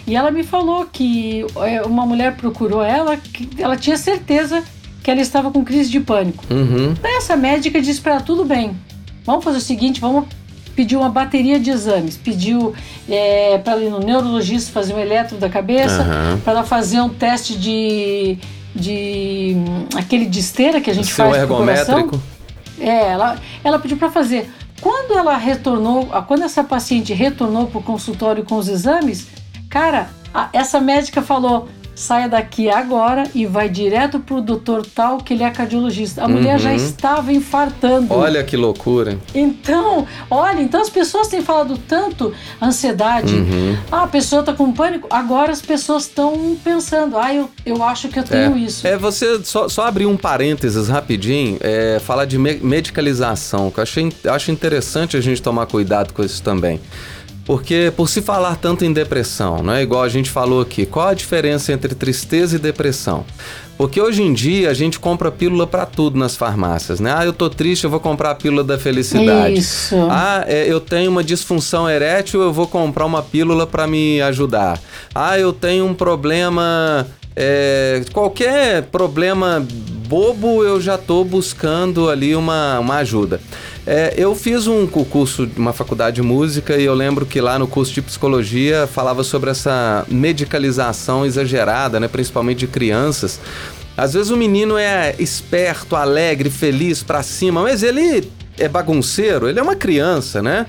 [0.10, 4.64] E ela me falou que é, uma mulher procurou ela, que ela tinha certeza
[5.04, 6.44] que ela estava com crise de pânico.
[6.50, 6.96] Uhum.
[7.00, 8.76] Daí essa médica disse para ela: tudo bem,
[9.24, 10.26] vamos fazer o seguinte, vamos
[10.76, 12.18] pedir uma bateria de exames.
[12.18, 12.74] Pediu
[13.08, 16.40] é, para ela ir no neurologista fazer um eletro da cabeça, uhum.
[16.40, 18.40] para ela fazer um teste de,
[18.74, 19.58] de
[19.96, 22.20] aquele de esteira que a gente Seu faz ergométrico.
[22.80, 24.50] É, ela, ela pediu para fazer.
[24.82, 29.28] Quando ela retornou, quando essa paciente retornou para o consultório com os exames,
[29.70, 35.34] Cara, a, essa médica falou: saia daqui agora e vai direto pro doutor tal, que
[35.34, 36.22] ele é cardiologista.
[36.24, 36.32] A uhum.
[36.32, 38.14] mulher já estava infartando.
[38.14, 39.18] Olha que loucura.
[39.36, 43.36] Então, olha, então as pessoas têm falado tanto ansiedade.
[43.36, 43.78] Uhum.
[43.92, 45.08] Ah, a pessoa tá com pânico.
[45.10, 48.60] Agora as pessoas estão pensando, ah, eu, eu acho que eu tenho é.
[48.60, 48.88] isso.
[48.88, 53.84] É, você só, só abrir um parênteses rapidinho, é, falar de me medicalização, que eu
[53.84, 56.80] achei, acho interessante a gente tomar cuidado com isso também.
[57.50, 61.08] Porque por se falar tanto em depressão, não é igual a gente falou aqui, qual
[61.08, 63.26] a diferença entre tristeza e depressão?
[63.76, 67.12] Porque hoje em dia a gente compra pílula para tudo nas farmácias, né?
[67.12, 69.58] Ah, eu tô triste, eu vou comprar a pílula da felicidade.
[69.58, 69.96] Isso.
[70.12, 74.80] Ah, é, eu tenho uma disfunção erétil, eu vou comprar uma pílula para me ajudar.
[75.16, 79.66] Ah, eu tenho um problema é, qualquer problema
[80.08, 83.40] bobo eu já estou buscando ali uma, uma ajuda.
[83.92, 87.68] É, eu fiz um curso, uma faculdade de música, e eu lembro que lá no
[87.68, 93.40] curso de psicologia falava sobre essa medicalização exagerada, né, principalmente de crianças.
[93.98, 99.60] Às vezes o menino é esperto, alegre, feliz, pra cima, mas ele é bagunceiro, ele
[99.60, 100.68] é uma criança, né?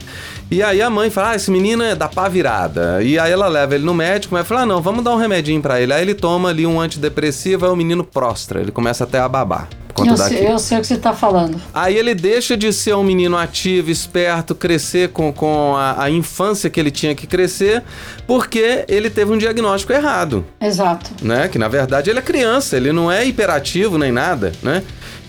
[0.51, 3.03] E aí a mãe fala: ah, esse menino é da pá virada.
[3.03, 5.61] E aí ela leva ele no médico, mas fala: ah, não, vamos dar um remedinho
[5.61, 5.93] para ele.
[5.93, 9.69] Aí ele toma ali um antidepressivo, aí o menino prostra, ele começa até a babar.
[9.99, 11.61] Eu sei, eu sei, o que você está falando.
[11.75, 16.71] Aí ele deixa de ser um menino ativo, esperto, crescer com, com a, a, infância
[16.71, 17.83] que ele tinha que crescer,
[18.27, 20.45] porque ele teve um diagnóstico errado.
[20.61, 21.11] Exato.
[21.23, 21.49] Né?
[21.49, 24.83] Que na verdade ele é criança, ele não é hiperativo nem nada, né?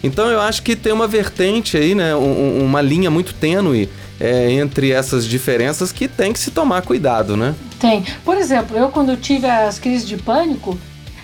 [0.03, 2.15] Então eu acho que tem uma vertente aí, né?
[2.15, 7.35] Um, uma linha muito tênue é, entre essas diferenças que tem que se tomar cuidado,
[7.35, 7.55] né?
[7.79, 8.03] Tem.
[8.23, 10.77] Por exemplo, eu quando tive as crises de pânico,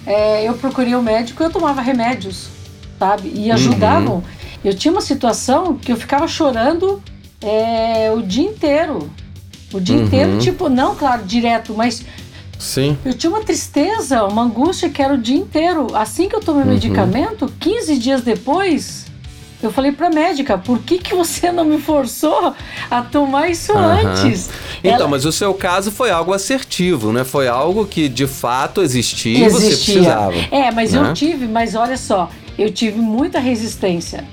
[0.06, 2.50] é, eu procurei o um médico e eu tomava remédios,
[3.00, 3.32] sabe?
[3.34, 4.16] E ajudavam.
[4.16, 4.24] Uhum.
[4.64, 7.02] Eu tinha uma situação que eu ficava chorando
[7.42, 9.10] é, o dia inteiro.
[9.74, 10.06] O dia uhum.
[10.06, 12.04] inteiro, tipo, não, claro, direto, mas
[12.58, 12.98] Sim.
[13.06, 15.88] Eu tinha uma tristeza, uma angústia que era o dia inteiro.
[15.94, 16.74] Assim que eu tomei o uhum.
[16.74, 19.06] medicamento, 15 dias depois,
[19.62, 22.54] Eu falei para a médica, por que, que você não me forçou
[22.92, 23.80] a tomar isso uhum.
[23.80, 24.50] antes?
[24.84, 25.08] Então, Ela...
[25.08, 27.24] mas o seu caso foi algo assertivo, né?
[27.24, 29.48] Foi algo que de fato existia, existia.
[29.48, 30.36] e você precisava.
[30.52, 31.00] É, mas né?
[31.00, 34.24] eu tive, mas olha só, eu tive muita resistência.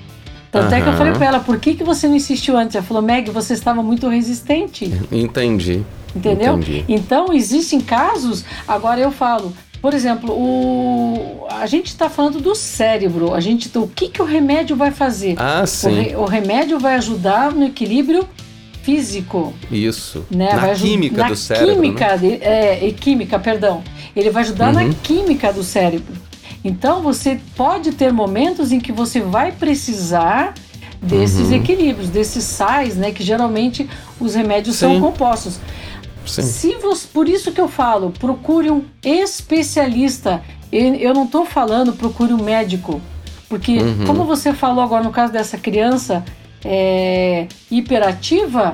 [0.50, 0.74] Tanto uhum.
[0.74, 2.76] é que eu falei para ela, por que, que você não insistiu antes?
[2.76, 4.84] Ela falou, Meg, você estava muito resistente.
[5.10, 5.84] Entendi.
[6.14, 6.54] Entendeu?
[6.54, 6.84] Entendi.
[6.88, 13.34] Então, existem casos, agora eu falo, por exemplo, o, a gente está falando do cérebro.
[13.34, 15.34] A gente, o que, que o remédio vai fazer?
[15.36, 15.88] Ah, sim.
[15.88, 18.26] O, re, o remédio vai ajudar no equilíbrio
[18.82, 19.52] físico.
[19.70, 20.24] Isso.
[20.30, 20.52] Né?
[20.52, 21.74] Na vai química na do cérebro.
[21.74, 22.38] Química, né?
[22.40, 23.82] é, química, perdão.
[24.14, 24.88] Ele vai ajudar uhum.
[24.88, 26.14] na química do cérebro.
[26.64, 30.54] Então você pode ter momentos em que você vai precisar
[31.00, 31.56] desses uhum.
[31.56, 33.12] equilíbrios, desses sais, né?
[33.12, 34.86] Que geralmente os remédios Sim.
[34.86, 35.60] são compostos.
[36.26, 36.42] Sim.
[36.42, 40.42] Se você, por isso que eu falo, procure um especialista.
[40.72, 43.00] Eu não estou falando procure um médico,
[43.48, 44.06] porque uhum.
[44.06, 46.24] como você falou agora no caso dessa criança
[46.64, 48.72] é, hiperativa,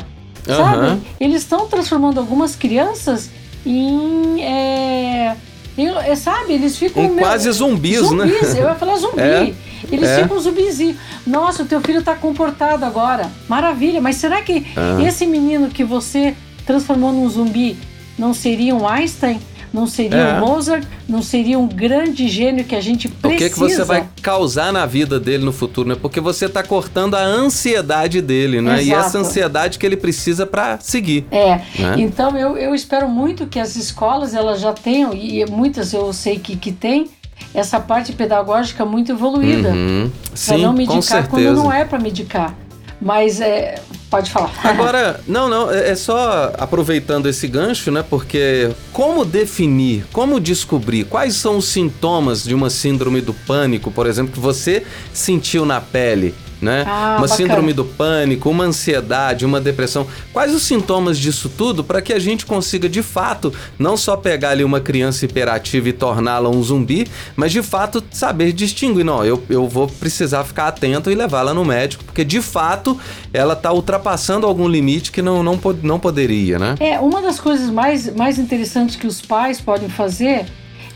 [0.49, 0.57] uhum.
[0.57, 1.03] sabe?
[1.19, 3.31] Eles estão transformando algumas crianças
[3.67, 5.37] em é,
[5.77, 7.03] é, sabe, eles ficam.
[7.03, 8.61] meio, quase zumbis, zumbis, né?
[8.61, 9.21] Eu ia falar zumbi.
[9.21, 9.55] É.
[9.91, 10.23] Eles é.
[10.23, 10.97] ficam zumbizinhos.
[11.27, 13.31] Nossa, o teu filho está comportado agora.
[13.49, 15.03] Maravilha, mas será que ah.
[15.03, 16.35] esse menino que você
[16.67, 17.77] transformou num zumbi
[18.19, 19.41] não seria um Einstein?
[19.73, 20.35] Não seria é.
[20.35, 20.85] um Mozart?
[21.09, 23.35] Não seria um grande gênio que a gente precisa?
[23.35, 25.97] O que, que você vai causar na vida dele no futuro, né?
[26.01, 28.81] Porque você está cortando a ansiedade dele, né?
[28.81, 28.89] Exato.
[28.89, 31.27] E essa ansiedade que ele precisa para seguir.
[31.31, 31.57] É.
[31.79, 31.95] Né?
[31.99, 36.39] Então eu, eu espero muito que as escolas elas já tenham, e muitas eu sei
[36.39, 37.09] que, que tem,
[37.55, 39.71] essa parte pedagógica muito evoluída.
[39.71, 40.11] Uhum.
[40.47, 42.55] Para não medicar quando não é para medicar.
[43.01, 44.53] Mas é, pode falar.
[44.65, 48.05] Agora, não, não, é, é só aproveitando esse gancho, né?
[48.09, 54.07] Porque como definir, como descobrir quais são os sintomas de uma síndrome do pânico, por
[54.07, 56.35] exemplo, que você sentiu na pele?
[56.61, 56.85] Né?
[56.87, 57.29] Ah, uma bacana.
[57.29, 60.07] síndrome do pânico, uma ansiedade, uma depressão.
[60.33, 64.51] Quais os sintomas disso tudo para que a gente consiga de fato não só pegar
[64.51, 69.43] ali uma criança hiperativa e torná-la um zumbi, mas de fato saber distinguir, não, eu,
[69.49, 72.99] eu vou precisar ficar atento e levá-la no médico, porque de fato
[73.33, 76.75] ela está ultrapassando algum limite que não, não, não poderia, né?
[76.81, 80.47] É, uma das coisas mais, mais interessantes que os pais podem fazer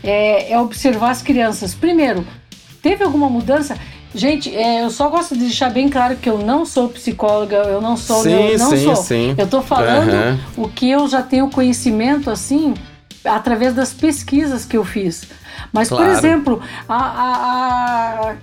[0.03, 1.73] é, é observar as crianças.
[1.73, 2.25] Primeiro,
[2.81, 3.77] teve alguma mudança?
[4.15, 7.81] Gente, é, eu só gosto de deixar bem claro que eu não sou psicóloga, eu
[7.81, 8.23] não sou.
[8.23, 8.95] Sim, eu não sim, sou.
[8.95, 9.35] sim.
[9.37, 10.63] Eu tô falando uhum.
[10.63, 12.73] o que eu já tenho conhecimento, assim,
[13.25, 15.23] através das pesquisas que eu fiz.
[15.73, 16.05] Mas, claro.
[16.05, 18.35] por exemplo, a, a, a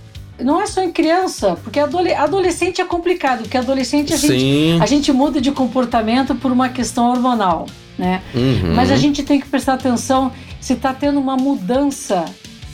[0.42, 5.10] não é só em criança, porque adolescente é complicado, porque adolescente a gente, a gente
[5.10, 7.66] muda de comportamento por uma questão hormonal,
[7.98, 8.20] né?
[8.34, 8.74] Uhum.
[8.74, 12.24] Mas a gente tem que prestar atenção se está tendo uma mudança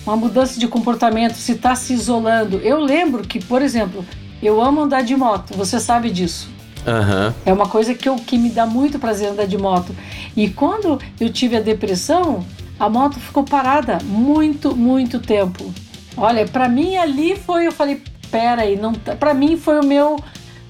[0.08, 2.58] uma mudança de comportamento, se está se isolando.
[2.58, 4.04] Eu lembro que, por exemplo,
[4.42, 6.48] eu amo andar de moto, você sabe disso.
[6.86, 7.34] Uhum.
[7.44, 9.94] É uma coisa que, eu, que me dá muito prazer andar de moto.
[10.34, 12.42] E quando eu tive a depressão,
[12.80, 15.70] a moto ficou parada muito, muito tempo.
[16.16, 19.84] Olha, para mim ali foi, eu falei, pera aí, não, tá, para mim foi o
[19.84, 20.18] meu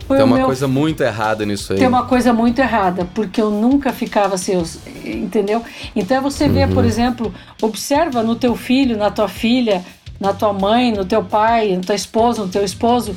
[0.08, 0.46] foi Tem uma meu...
[0.46, 1.78] coisa muito errada nisso aí.
[1.78, 5.62] Tem uma coisa muito errada, porque eu nunca ficava seus, entendeu?
[5.94, 6.84] Então é você vê, por uhum.
[6.86, 9.84] exemplo, observa no teu filho, na tua filha,
[10.18, 13.14] na tua mãe, no teu pai, na tua esposa, no teu esposo,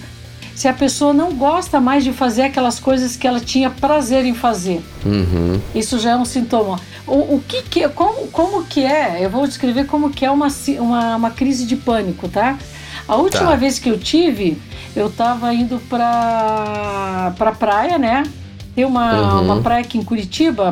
[0.54, 4.34] se a pessoa não gosta mais de fazer aquelas coisas que ela tinha prazer em
[4.34, 4.84] fazer.
[5.06, 5.62] Uhum.
[5.74, 6.78] Isso já é um sintoma.
[7.08, 9.20] O, o que, que como, como que é?
[9.22, 12.60] Eu vou descrever como que é uma, uma, uma crise de pânico, tá?
[13.08, 13.56] A última tá.
[13.56, 14.58] vez que eu tive,
[14.96, 18.24] eu tava indo pra, pra praia, né?
[18.76, 19.44] Tem uma, uhum.
[19.44, 20.70] uma praia aqui em Curitiba,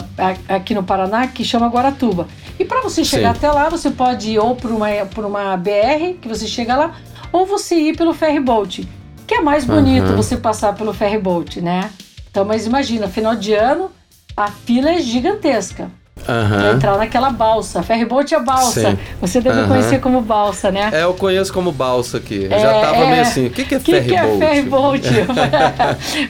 [0.47, 2.27] aqui no Paraná, que chama Guaratuba.
[2.57, 3.37] E para você chegar Sim.
[3.37, 6.95] até lá, você pode ir ou por uma, por uma BR, que você chega lá,
[7.31, 8.87] ou você ir pelo ferryboat,
[9.27, 10.15] que é mais bonito uhum.
[10.15, 11.89] você passar pelo ferryboat, né?
[12.31, 13.91] Então, mas imagina, final de ano,
[14.35, 15.91] a fila é gigantesca.
[16.29, 16.75] Uhum.
[16.75, 17.81] Entrar naquela balsa.
[17.81, 18.91] Ferryboat é balsa.
[18.91, 18.99] Sim.
[19.19, 19.67] Você deve uhum.
[19.67, 20.89] conhecer como balsa, né?
[20.93, 22.47] É, eu conheço como balsa aqui.
[22.49, 23.09] É, Já tava é...
[23.09, 24.27] meio assim, o que, que é que ferryboat?
[24.27, 25.07] O que é ferryboat?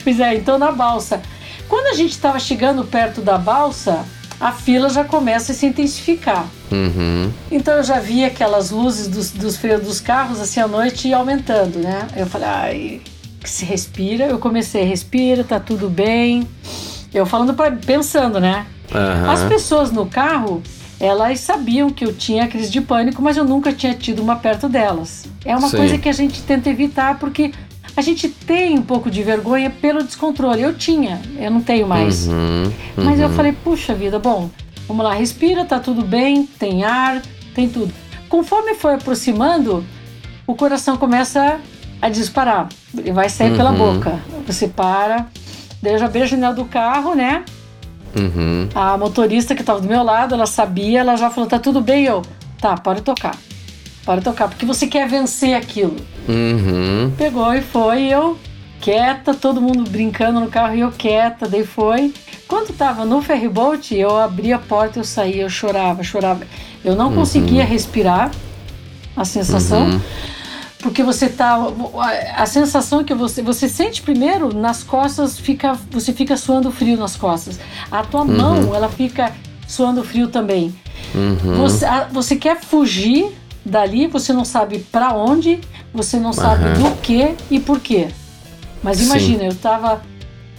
[0.04, 1.20] pois é, então na balsa.
[1.68, 4.04] Quando a gente estava chegando perto da balsa,
[4.40, 6.46] a fila já começa a se intensificar.
[6.72, 7.30] Uhum.
[7.52, 11.78] Então eu já vi aquelas luzes dos, dos freios dos carros assim à noite aumentando,
[11.78, 12.08] né?
[12.16, 13.00] Eu falei, ai,
[13.40, 14.24] que se respira.
[14.24, 16.48] Eu comecei, respira, tá tudo bem.
[17.12, 18.66] Eu falando pra, pensando, né?
[18.92, 19.30] Uhum.
[19.30, 20.62] As pessoas no carro,
[20.98, 24.68] elas sabiam que eu tinha crise de pânico, mas eu nunca tinha tido uma perto
[24.68, 25.26] delas.
[25.44, 25.76] É uma Sim.
[25.76, 27.52] coisa que a gente tenta evitar porque
[27.96, 30.62] a gente tem um pouco de vergonha pelo descontrole.
[30.62, 32.26] Eu tinha, eu não tenho mais.
[32.26, 32.72] Uhum, uhum.
[33.04, 34.50] Mas eu falei, puxa vida, bom,
[34.86, 37.22] vamos lá, respira, tá tudo bem, tem ar,
[37.54, 37.92] tem tudo.
[38.28, 39.84] Conforme foi aproximando,
[40.46, 41.60] o coração começa
[42.00, 42.68] a disparar.
[42.96, 44.18] Ele vai sair pela boca.
[44.46, 45.26] Você para,
[45.82, 47.44] daí eu já abri a janela do carro, né?
[48.14, 48.68] Uhum.
[48.74, 52.04] A motorista que estava do meu lado, ela sabia, ela já falou: tá tudo bem?
[52.04, 52.22] Eu,
[52.60, 53.36] tá, pode tocar.
[54.04, 55.96] Pode tocar, porque você quer vencer aquilo.
[56.28, 57.12] Uhum.
[57.16, 58.38] Pegou e foi, e eu
[58.80, 62.12] quieta, todo mundo brincando no carro e eu quieta, daí foi.
[62.48, 66.44] Quando tava no ferryboat, eu abri a porta, eu saí, eu chorava, chorava.
[66.84, 68.30] Eu não conseguia respirar,
[69.16, 69.86] a sensação.
[69.86, 70.00] Uhum.
[70.82, 71.56] Porque você tá.
[72.36, 73.42] A, a sensação que você.
[73.42, 77.60] Você sente primeiro nas costas, fica, você fica suando frio nas costas.
[77.90, 79.32] A tua mão, ela fica
[79.68, 80.74] suando frio também.
[81.14, 81.56] Uhum.
[81.58, 85.60] Você, a- você quer fugir dali, você não sabe pra onde,
[85.92, 86.74] você não sabe Aham.
[86.90, 88.08] do que e por quê.
[88.82, 89.04] Mas Sim.
[89.04, 90.00] imagina, eu tava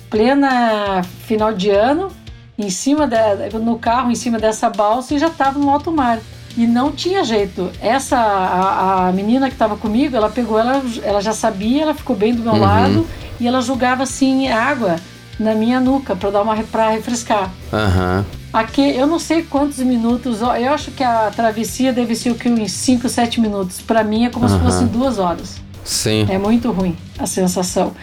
[0.09, 2.09] plena final de ano,
[2.57, 6.19] em cima da, no carro, em cima dessa balsa e já tava no alto mar.
[6.57, 7.71] E não tinha jeito.
[7.81, 12.15] Essa a, a menina que estava comigo, ela pegou, ela, ela já sabia, ela ficou
[12.15, 12.59] bem do meu Uhum.
[12.59, 13.07] lado
[13.39, 14.97] e ela jogava assim água
[15.39, 17.49] na minha nuca para dar uma para refrescar.
[17.73, 18.25] Aham.
[18.53, 22.49] Aqui, eu não sei quantos minutos, eu acho que a travessia deve ser o que
[22.49, 23.79] uns 5, 7 minutos.
[23.79, 24.65] Para mim é como se Aham.
[24.65, 25.55] fossem duas horas.
[25.85, 26.27] Sim.
[26.29, 27.93] É muito ruim a sensação.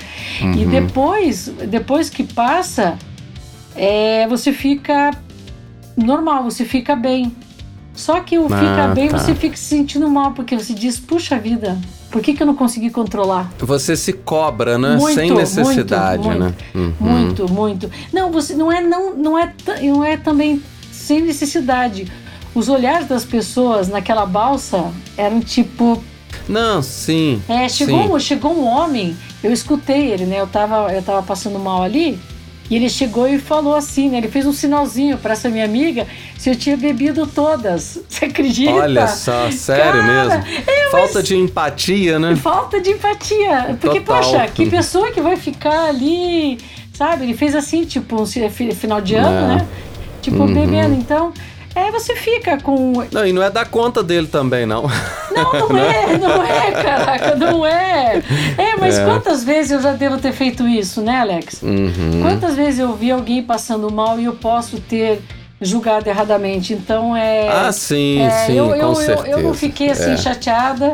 [0.40, 0.70] E Uhum.
[0.70, 2.96] depois, depois que passa,
[3.76, 5.10] é, você fica
[5.96, 7.30] normal, você fica bem.
[7.98, 9.18] Só que o Ah, fica bem, tá.
[9.18, 11.76] você fica se sentindo mal, porque você diz, puxa vida,
[12.12, 13.52] por que, que eu não consegui controlar?
[13.58, 14.94] Você se cobra, né?
[14.96, 16.54] Muito, Sem necessidade, muito, né?
[16.76, 16.92] Uhum.
[17.00, 17.90] Muito, muito.
[18.12, 22.06] Não, você não é não, não é não é também sem necessidade.
[22.54, 26.00] Os olhares das pessoas naquela balsa eram tipo,
[26.48, 27.42] Não, sim.
[27.48, 28.08] é, chegou, sim.
[28.14, 30.38] um- chegou um homem, eu escutei ele, né?
[30.40, 32.16] Eu tava, eu tava passando mal ali,
[32.70, 34.18] e ele chegou e falou assim, né?
[34.18, 36.06] Ele fez um sinalzinho para essa minha amiga
[36.38, 37.98] se eu tinha bebido todas.
[38.08, 38.72] Você acredita?
[38.72, 40.02] Olha só, sério Cara,
[40.42, 40.44] mesmo.
[40.90, 42.36] Falta de empatia, né?
[42.36, 43.76] Falta de empatia.
[43.80, 44.22] Porque, Total.
[44.22, 46.58] poxa, que pessoa que vai ficar ali,
[46.92, 47.24] sabe?
[47.24, 49.56] Ele fez assim, tipo, um fi- final de ano, É.
[49.56, 49.66] né?
[50.20, 50.52] Tipo, Uhum.
[50.52, 50.94] bebendo.
[50.94, 51.32] Então,
[51.86, 53.04] é, você fica com.
[53.12, 54.82] Não, e não é da conta dele também, não.
[55.30, 58.22] Não, não é, não é, caraca, não é.
[58.56, 59.04] É, mas É.
[59.04, 61.62] quantas vezes eu já devo ter feito isso, né, Alex?
[61.62, 62.20] Uhum.
[62.22, 65.20] Quantas vezes eu vi alguém passando mal e eu posso ter
[65.60, 66.72] julgado erradamente?
[66.72, 67.48] Então, é.
[67.48, 69.28] Ah, sim, é, sim, eu, com eu, eu, certeza.
[69.28, 70.16] eu não fiquei assim É.
[70.16, 70.92] chateada.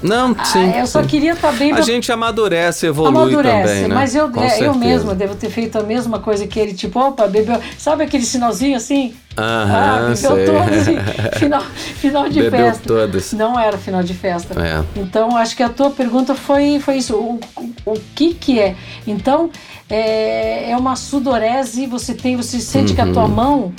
[0.00, 0.72] Não, sim.
[0.74, 1.08] Ah, eu só sim.
[1.08, 3.94] queria estar bem A pra- gente amadurece, evolui amadurece, também, né?
[3.94, 7.26] mas eu, é, eu mesma devo ter feito a mesma coisa que ele, tipo, opa,
[7.26, 7.60] bebeu.
[7.76, 9.14] Sabe aquele sinalzinho assim?
[9.36, 12.82] Aham, ah, bebeu e final, final de Bebeu festa.
[12.86, 13.32] todas.
[13.32, 14.54] Não era final de festa.
[14.60, 14.84] É.
[15.00, 17.14] Então, acho que a tua pergunta foi, foi isso.
[17.16, 18.74] O, o, o que que é?
[19.06, 19.50] Então,
[19.90, 23.72] é, é uma sudorese, você tem, você sente que a tua mão...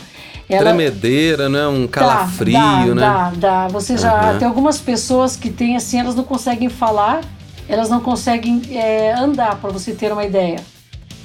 [0.50, 1.68] Ela, Tremedeira, né?
[1.68, 3.02] Um calafrio, dá, né?
[3.02, 3.68] Dá, dá.
[3.68, 4.38] Você já Aham.
[4.40, 7.22] tem algumas pessoas que têm assim, elas não conseguem falar,
[7.68, 10.60] elas não conseguem é, andar, para você ter uma ideia.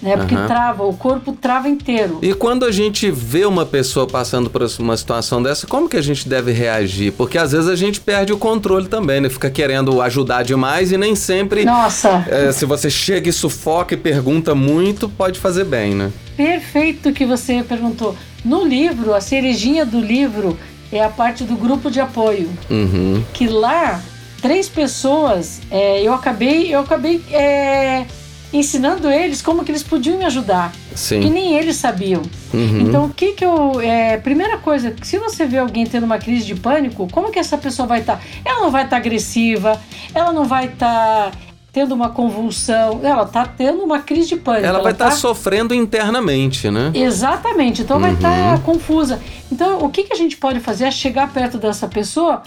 [0.03, 0.19] Né?
[0.19, 0.47] Porque Aham.
[0.47, 2.19] trava, o corpo trava inteiro.
[2.21, 6.03] E quando a gente vê uma pessoa passando por uma situação dessa, como que a
[6.03, 7.11] gente deve reagir?
[7.13, 9.31] Porque às vezes a gente perde o controle também, né?
[9.31, 11.65] Fica querendo ajudar demais e nem sempre.
[11.65, 16.13] Nossa, é, se você chega e sufoca e pergunta muito, pode fazer bem, né?
[16.37, 18.15] perfeito que você perguntou.
[18.44, 20.59] No livro, a cerejinha do livro
[20.92, 22.50] é a parte do grupo de apoio.
[22.70, 23.24] Uhum.
[23.33, 24.00] que lá
[24.42, 28.04] três pessoas é, eu acabei eu acabei é,
[28.52, 31.30] ensinando eles como que eles podiam me ajudar que Sim.
[31.30, 32.20] nem eles sabiam
[32.52, 32.80] Uhum.
[32.83, 36.44] então o que que eu é, primeira coisa se você vê alguém tendo uma crise
[36.44, 39.80] de pânico como que essa pessoa vai estar ela não vai estar agressiva
[40.14, 41.33] ela não vai estar
[41.75, 45.75] tendo uma convulsão ela está tendo uma crise de pânico Ela vai estar tá sofrendo
[45.75, 46.93] internamente, né?
[46.95, 49.21] Exatamente, então vai estar confusa.
[49.51, 52.43] Então, o que, que a gente pode fazer é chegar perto dessa pessoa,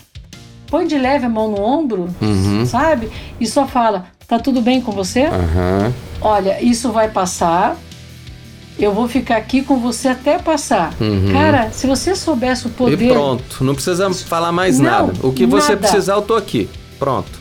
[0.68, 2.66] põe de leve a mão no ombro, Uhum.
[2.66, 3.12] sabe?
[3.40, 5.26] E só fala: tá tudo bem com você?
[5.26, 5.94] Aham.
[6.22, 7.76] Olha, isso vai passar.
[8.80, 10.94] Eu vou ficar aqui com você até passar.
[11.02, 11.32] Uhum.
[11.34, 13.02] Cara, se você soubesse o poder.
[13.02, 15.13] E pronto, não precisa falar mais Não, nada.
[15.24, 15.82] O que você nada.
[15.82, 16.70] precisar, eu tô aqui.
[17.00, 17.37] Pronto.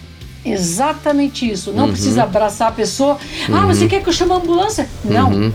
[0.53, 1.73] Exatamente isso.
[1.73, 1.91] Não Uhum.
[1.93, 3.19] precisa abraçar a pessoa.
[3.53, 4.89] Ah, você quer que eu chame a ambulância?
[5.05, 5.31] Não.
[5.31, 5.53] Uhum.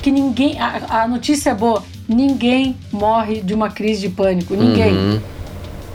[0.00, 0.58] Que ninguém.
[0.60, 4.54] A, a notícia é boa: ninguém morre de uma crise de pânico.
[4.54, 4.92] Ninguém.
[4.94, 5.20] Uhum.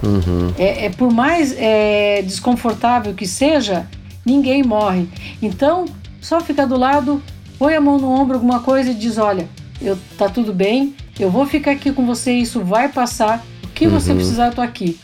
[0.04, 0.54] Uhum.
[0.58, 3.88] É, é por mais é, desconfortável que seja,
[4.26, 5.08] ninguém morre.
[5.42, 5.86] Então,
[6.22, 7.22] só fica do lado,
[7.58, 9.48] põe a mão no ombro, alguma coisa e diz: Olha,
[9.82, 13.44] eu, tá tudo bem, eu vou ficar aqui com você, isso vai passar.
[13.64, 14.18] O que você Uhum.
[14.18, 14.98] precisar, eu tô aqui.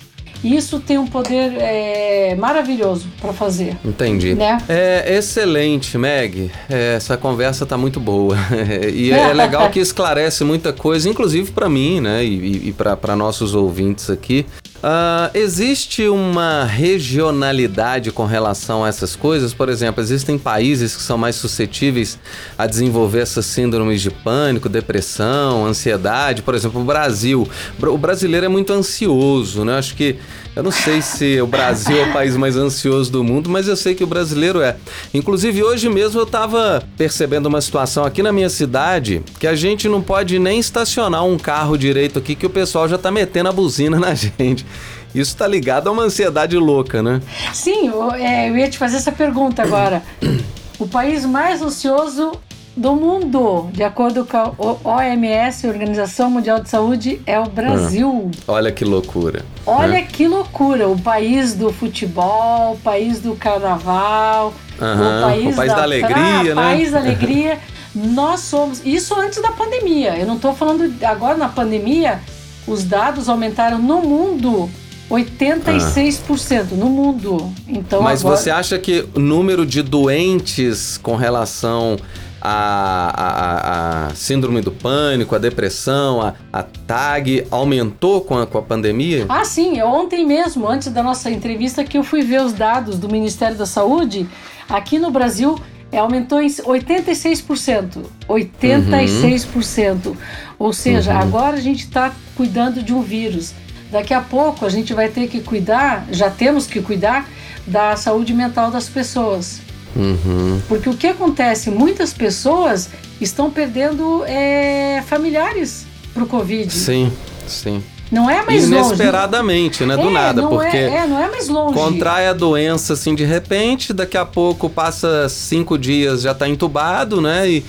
[0.43, 3.77] Isso tem um poder é, maravilhoso para fazer.
[3.83, 4.35] Entendi.
[4.35, 4.57] Né?
[4.67, 6.51] É excelente, Meg.
[6.69, 8.35] É, essa conversa tá muito boa.
[8.93, 12.23] e é legal que esclarece muita coisa, inclusive para mim, né?
[12.23, 14.45] E, e para nossos ouvintes aqui.
[14.83, 19.53] Uh, existe uma regionalidade com relação a essas coisas?
[19.53, 22.19] Por exemplo, existem países que são mais suscetíveis
[22.57, 26.41] a desenvolver essas síndromes de pânico, depressão, ansiedade.
[26.41, 27.47] Por exemplo, o Brasil.
[27.81, 29.77] O brasileiro é muito ansioso, né?
[29.77, 30.17] Acho que
[30.53, 33.77] eu não sei se o Brasil é o país mais ansioso do mundo, mas eu
[33.77, 34.75] sei que o brasileiro é.
[35.13, 39.87] Inclusive, hoje mesmo eu estava percebendo uma situação aqui na minha cidade que a gente
[39.87, 43.51] não pode nem estacionar um carro direito aqui que o pessoal já está metendo a
[43.53, 44.65] buzina na gente.
[45.13, 47.21] Isso está ligado a uma ansiedade louca, né?
[47.53, 50.01] Sim, eu, é, eu ia te fazer essa pergunta agora.
[50.79, 52.31] O país mais ansioso
[52.75, 54.51] do mundo, de acordo com a
[54.83, 58.31] OMS, Organização Mundial de Saúde, é o Brasil.
[58.47, 59.45] Ah, olha que loucura.
[59.65, 60.01] Olha né?
[60.01, 60.89] que loucura.
[60.89, 65.83] O país do futebol, o país do carnaval, uhum, o país, o país da, da
[65.83, 66.55] alegria, pra, né?
[66.55, 67.59] país da alegria.
[67.93, 68.81] Nós somos.
[68.83, 70.17] Isso antes da pandemia.
[70.17, 72.19] Eu não estou falando agora na pandemia.
[72.65, 74.69] Os dados aumentaram no mundo
[75.13, 76.75] 86% ah.
[76.75, 77.53] no mundo.
[77.67, 78.37] Então, Mas agora...
[78.37, 81.97] você acha que o número de doentes com relação
[82.45, 89.25] a, síndrome do pânico, a depressão, a, a TAG aumentou com a, com a pandemia?
[89.29, 89.81] Ah, sim.
[89.81, 93.65] Ontem mesmo, antes da nossa entrevista, que eu fui ver os dados do Ministério da
[93.65, 94.27] Saúde,
[94.67, 95.57] aqui no Brasil
[95.91, 98.03] é, aumentou em 86%.
[98.27, 100.05] 86%.
[100.05, 100.15] Uhum.
[100.59, 101.19] Ou seja, uhum.
[101.19, 103.53] agora a gente está cuidando de um vírus.
[103.93, 107.29] Daqui a pouco a gente vai ter que cuidar, já temos que cuidar
[107.67, 109.61] da saúde mental das pessoas.
[109.95, 110.59] Uhum.
[110.67, 111.69] Porque o que acontece?
[111.69, 112.89] Muitas pessoas
[113.21, 116.73] estão perdendo é, familiares pro Covid.
[116.73, 117.13] Sim,
[117.47, 117.83] sim.
[118.11, 119.95] Não é mais Inesperadamente, longe.
[119.95, 120.03] né?
[120.03, 121.75] Do é, nada, porque é, é, não é mais longe.
[121.75, 127.21] contrai a doença assim de repente, daqui a pouco passa cinco dias, já está entubado,
[127.21, 127.47] né?
[127.47, 127.65] E,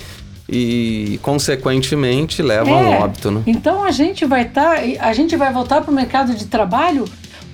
[0.47, 3.41] e consequentemente leva é, óbito, né?
[3.47, 7.05] Então a gente vai estar, tá, a gente vai voltar para o mercado de trabalho.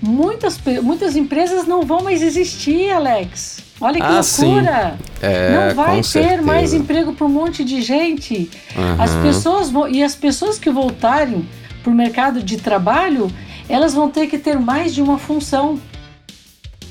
[0.01, 3.59] Muitas, muitas empresas não vão mais existir, Alex.
[3.79, 4.99] Olha que ah, loucura!
[5.21, 6.41] É, não vai ter certeza.
[6.41, 8.49] mais emprego para um monte de gente.
[8.75, 9.01] Uhum.
[9.01, 11.47] As pessoas vão, e as pessoas que voltarem
[11.83, 13.31] para o mercado de trabalho,
[13.67, 15.79] elas vão ter que ter mais de uma função.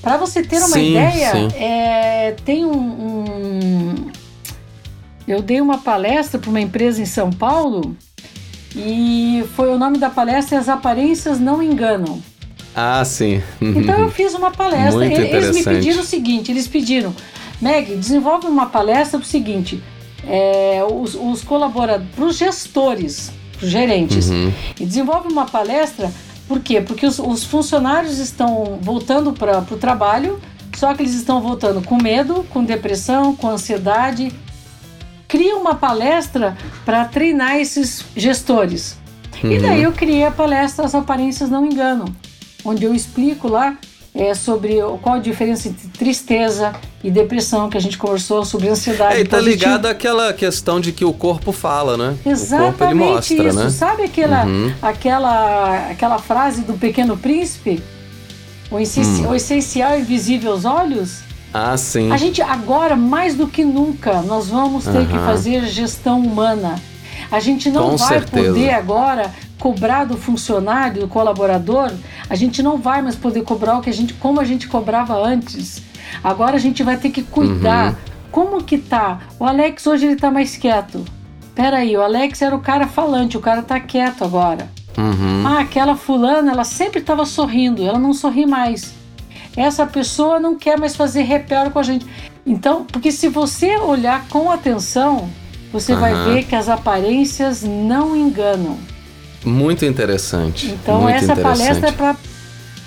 [0.03, 3.95] Para você ter uma sim, ideia, é, tem um, um,
[5.31, 7.97] Eu dei uma palestra para uma empresa em São Paulo
[8.75, 12.21] e foi o nome da palestra As Aparências Não Enganam.
[12.75, 13.41] Ah, sim.
[13.61, 14.91] Então eu fiz uma palestra.
[14.91, 17.15] Muito eles me pediram o seguinte: eles pediram,
[17.61, 19.81] Meg, desenvolve uma palestra para o seguinte:
[20.27, 24.53] é, os, os colaboradores, para os gestores, para os gerentes, uhum.
[24.81, 26.13] e desenvolve uma palestra.
[26.49, 26.81] Por quê?
[26.81, 30.41] Porque os, os funcionários estão voltando para o trabalho,
[30.77, 34.33] só que eles estão voltando com medo, com depressão, com ansiedade.
[35.31, 38.99] Cria uma palestra para treinar esses gestores.
[39.43, 39.53] Uhum.
[39.53, 42.07] E daí eu criei a palestra As Aparências Não Enganam
[42.65, 43.77] onde eu explico lá
[44.15, 46.73] é, sobre qual a diferença entre tristeza
[47.03, 49.17] e depressão, que a gente conversou sobre ansiedade.
[49.17, 52.17] É, e tá ligado àquela questão de que o corpo fala, né?
[52.27, 53.59] Exatamente o corpo, ele mostra, isso.
[53.59, 53.71] Né?
[53.71, 54.73] Sabe aquela, uhum.
[54.83, 57.83] aquela, aquela frase do Pequeno Príncipe?
[58.71, 59.29] O, hum.
[59.29, 61.21] o essencial é invisível aos olhos?
[61.53, 62.13] Ah, sim.
[62.13, 65.07] A gente agora, mais do que nunca, nós vamos ter uhum.
[65.07, 66.81] que fazer gestão humana.
[67.31, 68.49] A gente não Com vai certeza.
[68.49, 71.93] poder agora cobrar do funcionário, do colaborador,
[72.29, 75.15] a gente não vai mais poder cobrar o que a gente, como a gente cobrava
[75.15, 75.83] antes.
[76.25, 77.91] Agora a gente vai ter que cuidar.
[77.91, 77.97] Uhum.
[78.31, 79.21] Como que tá?
[79.39, 81.05] O Alex hoje ele tá mais quieto.
[81.55, 84.69] Pera aí, o Alex era o cara falante, o cara tá quieto agora.
[84.97, 85.47] Uhum.
[85.47, 88.95] Ah, aquela fulana, ela sempre estava sorrindo, ela não sorri mais.
[89.57, 92.07] Essa pessoa não quer mais fazer reparo com a gente.
[92.47, 95.29] Então, porque se você olhar com atenção,
[95.73, 96.01] você uhum.
[96.01, 98.79] vai ver que as aparências não enganam.
[99.45, 100.67] Muito interessante.
[100.67, 101.59] Então muito essa interessante.
[101.59, 102.17] palestra é para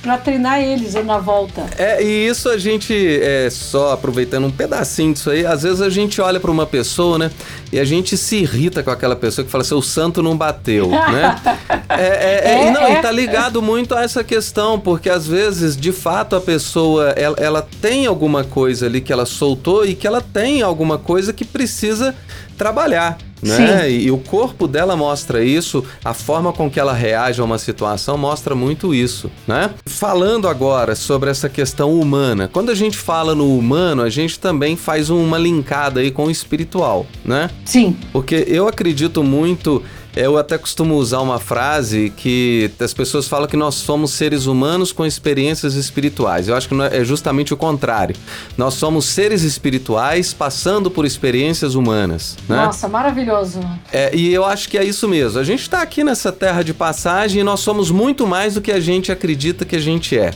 [0.03, 1.65] para treinar eles na volta.
[1.77, 5.89] É, e isso a gente, é, só aproveitando um pedacinho disso aí, às vezes a
[5.89, 7.31] gente olha para uma pessoa, né,
[7.71, 10.89] e a gente se irrita com aquela pessoa que fala assim, o santo não bateu,
[10.89, 11.35] né?
[11.89, 13.01] É, é, é, não, e é.
[13.01, 17.67] tá ligado muito a essa questão, porque às vezes, de fato, a pessoa, ela, ela
[17.81, 22.15] tem alguma coisa ali que ela soltou e que ela tem alguma coisa que precisa
[22.57, 23.89] trabalhar né?
[23.89, 27.57] E, e, o corpo dela mostra isso, a forma com que ela reage a uma
[27.57, 29.71] situação mostra muito isso, né?
[29.85, 34.75] Falando agora sobre essa questão humana, quando a gente fala no humano, a gente também
[34.75, 37.49] faz uma linkada aí com o espiritual, né?
[37.65, 37.95] Sim.
[38.11, 39.83] Porque eu acredito muito
[40.15, 44.91] Eu até costumo usar uma frase que as pessoas falam que nós somos seres humanos
[44.91, 46.47] com experiências espirituais.
[46.47, 48.15] Eu acho que é justamente o contrário.
[48.55, 52.37] Nós somos seres espirituais passando por experiências humanas.
[52.47, 52.57] Né?
[52.57, 53.59] Nossa, maravilhoso.
[53.91, 55.39] É, e eu acho que é isso mesmo.
[55.39, 58.71] A gente está aqui nessa terra de passagem e nós somos muito mais do que
[58.71, 60.31] a gente acredita que a gente é.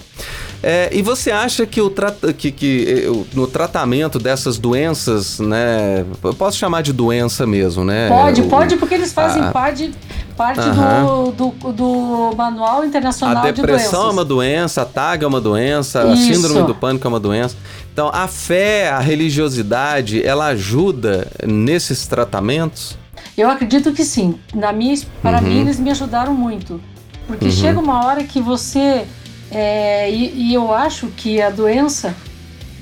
[0.61, 1.93] É, e você acha que, o
[2.35, 6.03] que, que eh, no tratamento dessas doenças, né?
[6.23, 8.09] Eu posso chamar de doença mesmo, né?
[8.09, 9.91] Pode, o, pode, porque eles fazem a, parte,
[10.35, 11.31] parte uh -huh.
[11.31, 13.59] do, do, do, Manual Internacional de Doenças.
[13.59, 16.11] A depressão é uma doença, a TAG é uma doença, Isso.
[16.11, 17.55] a síndrome do pânico é uma doença.
[17.93, 22.97] Então, a fé, a religiosidade, ela ajuda nesses tratamentos?
[23.37, 24.35] Eu acredito que sim.
[24.53, 25.43] Na minha, para uhum.
[25.43, 26.81] mim, eles me ajudaram muito.
[27.27, 27.51] Porque uhum.
[27.51, 29.05] chega uma hora que você
[29.51, 32.15] é, e, e, eu acho que a doença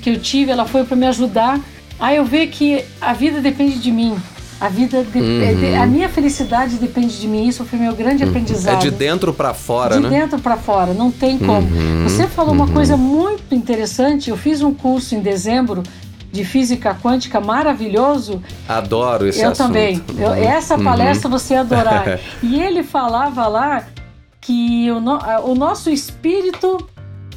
[0.01, 1.59] que eu tive, ela foi para me ajudar
[1.99, 4.15] a eu ver que a vida depende de mim.
[4.59, 5.81] A vida, de, uhum.
[5.81, 7.47] a minha felicidade depende de mim.
[7.47, 8.29] Isso foi meu grande uhum.
[8.29, 8.75] aprendizado.
[8.75, 10.09] É de dentro para fora, de né?
[10.09, 11.67] De dentro para fora, não tem como.
[11.67, 12.03] Uhum.
[12.07, 14.29] Você falou uma coisa muito interessante.
[14.29, 15.83] Eu fiz um curso em dezembro
[16.31, 18.41] de física quântica maravilhoso.
[18.67, 19.67] Adoro esse eu assunto.
[19.67, 20.01] Também.
[20.17, 20.45] Eu também.
[20.45, 22.19] Essa palestra você ia adorar.
[22.41, 23.83] e ele falava lá
[24.45, 26.77] que o, no, o nosso espírito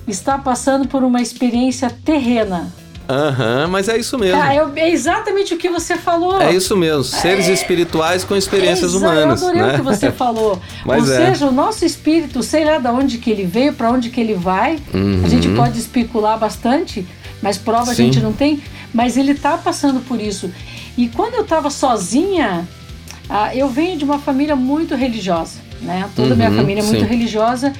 [0.06, 2.70] está passando por uma experiência terrena.
[3.08, 4.38] Aham, uhum, mas é isso mesmo.
[4.38, 6.38] Ah, é exatamente o que você falou.
[6.42, 9.40] É isso mesmo, seres é, espirituais com experiências é humanas.
[9.40, 9.72] Eu adorei né?
[9.72, 10.60] o que você falou.
[10.84, 11.00] Ou é.
[11.00, 14.34] seja, o nosso espírito, sei lá de onde que ele veio, para onde que ele
[14.34, 15.22] vai, uhum.
[15.24, 17.06] a gente pode especular bastante,
[17.40, 17.90] mas prova Sim.
[17.90, 18.62] a gente não tem.
[18.92, 20.52] Mas ele está passando por isso.
[20.96, 22.68] E quando eu estava sozinha,
[23.30, 26.08] ah, eu venho de uma família muito religiosa né?
[26.14, 27.06] Toda a minha uhum, família é muito sim.
[27.06, 27.72] religiosa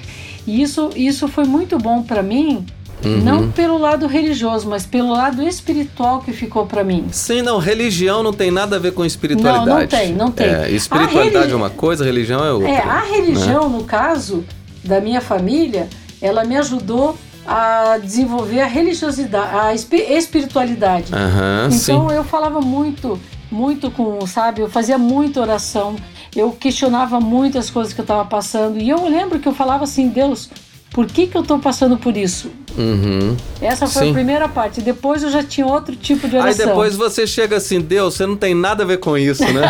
[0.47, 2.65] e isso, isso foi muito bom para mim.
[3.05, 3.19] Uhum.
[3.19, 7.07] Não pelo lado religioso, mas pelo lado espiritual que ficou para mim.
[7.13, 9.67] Sim, não, religião não tem nada a ver com espiritualidade.
[9.69, 10.47] Não, não tem, não tem.
[10.49, 11.53] É, espiritualidade religi...
[11.53, 12.71] é uma coisa, religião é outra.
[12.71, 13.79] É, a religião, né?
[13.79, 14.45] no caso
[14.83, 15.89] da minha família,
[16.21, 21.13] ela me ajudou a desenvolver a religiosidade, a espiritualidade.
[21.13, 22.15] Uhum, então sim.
[22.15, 23.19] eu falava muito,
[23.51, 25.95] muito com, sabe, eu fazia muita oração
[26.35, 28.79] eu questionava muito as coisas que eu estava passando.
[28.79, 30.51] E eu lembro que eu falava assim, Deus,
[30.91, 32.51] por que, que eu estou passando por isso?
[32.77, 33.37] Uhum.
[33.61, 34.11] Essa foi Sim.
[34.11, 34.81] a primeira parte.
[34.81, 36.65] Depois eu já tinha outro tipo de oração.
[36.65, 39.63] Aí depois você chega assim, Deus, você não tem nada a ver com isso, né?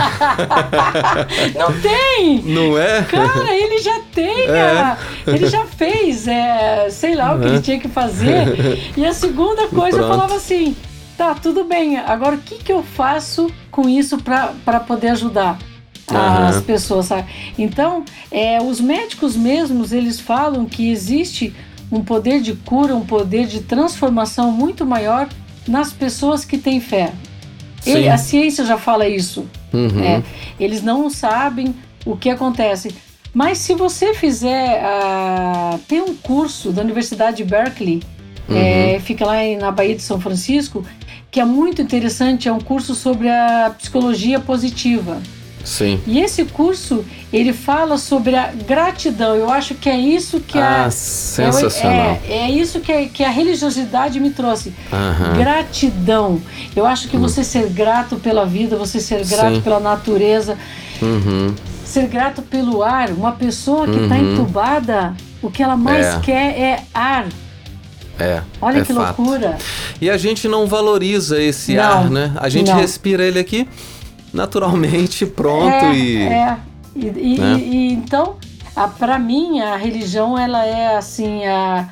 [1.58, 2.42] não tem!
[2.42, 3.02] Não é?
[3.02, 4.96] Cara, ele já tem, é.
[5.26, 8.92] ele já fez, é, sei lá o que ele tinha que fazer.
[8.96, 10.12] E a segunda coisa, Pronto.
[10.12, 10.76] eu falava assim,
[11.16, 15.58] tá, tudo bem, agora o que, que eu faço com isso para poder ajudar?
[16.10, 16.62] As uhum.
[16.62, 17.28] pessoas, sabe?
[17.58, 21.54] Então, é, os médicos mesmos, eles falam que existe
[21.90, 25.28] um poder de cura, um poder de transformação muito maior
[25.66, 27.12] nas pessoas que têm fé.
[27.86, 29.46] Ele, a ciência já fala isso.
[29.72, 30.02] Uhum.
[30.02, 30.22] É,
[30.58, 32.94] eles não sabem o que acontece.
[33.32, 34.82] Mas se você fizer.
[34.82, 38.02] Uh, tem um curso da Universidade de Berkeley,
[38.48, 38.56] uhum.
[38.56, 40.84] é, fica lá na Baía de São Francisco,
[41.30, 42.48] que é muito interessante.
[42.48, 45.20] É um curso sobre a psicologia positiva.
[45.68, 46.00] Sim.
[46.06, 49.36] E esse curso, ele fala sobre a gratidão.
[49.36, 50.90] Eu acho que é isso que ah, a.
[50.90, 52.18] Sensacional.
[52.26, 54.72] É, é isso que, a, que a religiosidade me trouxe.
[54.90, 55.36] Uhum.
[55.36, 56.40] Gratidão.
[56.74, 57.22] Eu acho que uhum.
[57.22, 59.60] você ser grato pela vida, você ser grato Sim.
[59.60, 60.56] pela natureza,
[61.02, 61.54] uhum.
[61.84, 63.10] ser grato pelo ar.
[63.10, 64.32] Uma pessoa que está uhum.
[64.32, 66.20] entubada, o que ela mais é.
[66.20, 67.26] quer é ar.
[68.18, 68.40] É.
[68.62, 69.20] Olha é que fato.
[69.20, 69.58] loucura.
[70.00, 72.32] E a gente não valoriza esse não, ar, né?
[72.36, 72.80] A gente não.
[72.80, 73.68] respira ele aqui
[74.32, 76.56] naturalmente pronto é, e, é.
[76.94, 77.58] E, e, né?
[77.58, 78.36] e, então,
[78.98, 81.88] para mim a religião ela é assim a,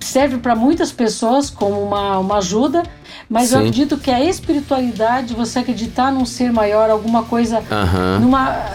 [0.00, 2.82] serve para muitas pessoas como uma, uma ajuda,
[3.28, 3.54] mas Sim.
[3.54, 7.62] eu acredito que a espiritualidade, você acreditar num ser maior, alguma coisa,
[8.20, 8.72] numa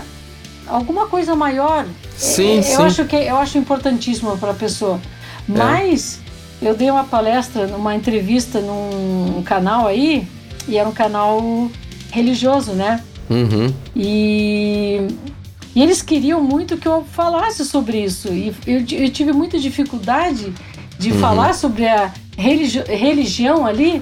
[0.68, 1.86] alguma coisa maior,
[2.16, 2.74] sim, é, sim.
[2.74, 5.00] eu acho que eu acho importantíssimo para a pessoa.
[5.48, 5.52] É.
[5.52, 6.20] Mas
[6.62, 10.28] eu dei uma palestra, uma entrevista num canal aí,
[10.68, 11.70] e era um canal
[12.12, 13.04] religioso, né?
[13.30, 13.74] Uhum.
[13.96, 15.02] E,
[15.76, 18.30] e, eles queriam muito que eu falasse sobre isso.
[18.30, 20.54] E eu, eu tive muita dificuldade
[20.98, 21.20] de uhum.
[21.20, 24.02] falar sobre a religi religião ali,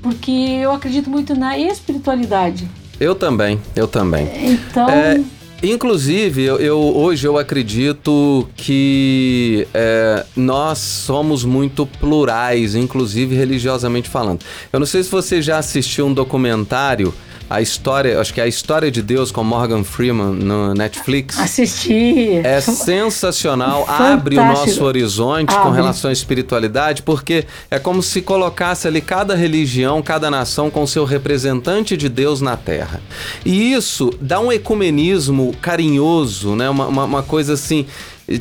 [0.00, 2.68] porque eu acredito muito na espiritualidade.
[3.00, 4.28] Eu também, eu também.
[4.42, 4.88] Então.
[4.88, 5.20] É...
[5.60, 14.44] Inclusive, eu, eu, hoje eu acredito que é, nós somos muito plurais, inclusive religiosamente falando.
[14.72, 17.12] Eu não sei se você já assistiu um documentário
[17.50, 21.38] a história, acho que é a história de Deus com Morgan Freeman no Netflix.
[21.38, 22.40] Assisti.
[22.44, 24.04] É sensacional, Fantástico.
[24.12, 25.62] abre o nosso horizonte abre.
[25.62, 30.86] com relação à espiritualidade, porque é como se colocasse ali cada religião, cada nação com
[30.86, 33.00] seu representante de Deus na Terra.
[33.44, 36.68] E isso dá um ecumenismo carinhoso, né?
[36.68, 37.86] uma, uma, uma coisa assim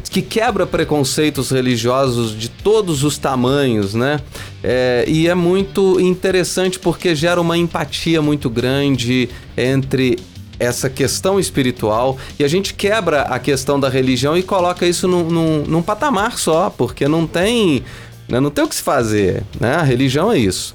[0.10, 4.20] que quebra preconceitos religiosos de todos os tamanhos, né?
[4.62, 10.20] É, e é muito interessante porque gera uma empatia muito grande entre
[10.60, 15.30] essa questão espiritual e a gente quebra a questão da religião e coloca isso num,
[15.30, 17.84] num, num patamar só, porque não tem,
[18.28, 19.76] né, não tem o que se fazer, né?
[19.76, 20.74] A religião é isso.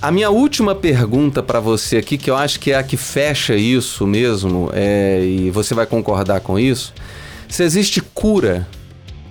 [0.00, 3.56] A minha última pergunta para você aqui, que eu acho que é a que fecha
[3.56, 6.94] isso mesmo, é, e você vai concordar com isso,
[7.48, 8.66] se existe cura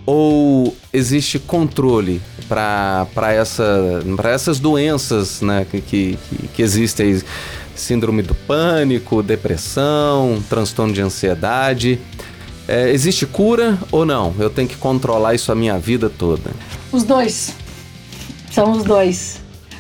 [0.05, 6.20] ou existe controle para essa, essas doenças né, que, que,
[6.53, 7.22] que existem?
[7.76, 11.99] Síndrome do pânico, depressão, transtorno de ansiedade.
[12.68, 14.34] É, existe cura ou não?
[14.39, 16.49] Eu tenho que controlar isso a minha vida toda?
[16.91, 17.53] Os dois.
[18.51, 19.39] São os dois.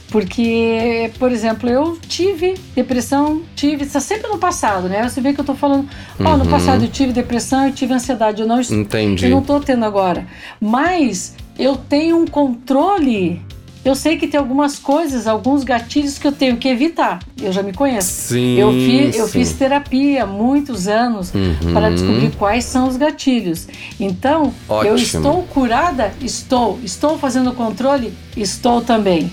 [0.09, 5.07] Porque, por exemplo, eu tive depressão, tive, está sempre no passado, né?
[5.07, 5.87] Você vê que eu tô falando,
[6.19, 6.49] ó, oh, no uhum.
[6.49, 9.25] passado eu tive depressão, eu tive ansiedade, eu não Entendi.
[9.25, 10.25] Eu não tô tendo agora.
[10.61, 13.41] Mas eu tenho um controle.
[13.83, 17.19] Eu sei que tem algumas coisas, alguns gatilhos que eu tenho que evitar.
[17.41, 18.09] Eu já me conheço.
[18.33, 21.73] Sim, eu, fi, eu fiz terapia muitos anos uhum.
[21.73, 23.67] para descobrir quais são os gatilhos.
[23.99, 24.89] Então, Ótimo.
[24.89, 26.13] eu estou curada?
[26.21, 26.79] Estou.
[26.83, 28.13] Estou fazendo controle?
[28.35, 29.31] Estou também.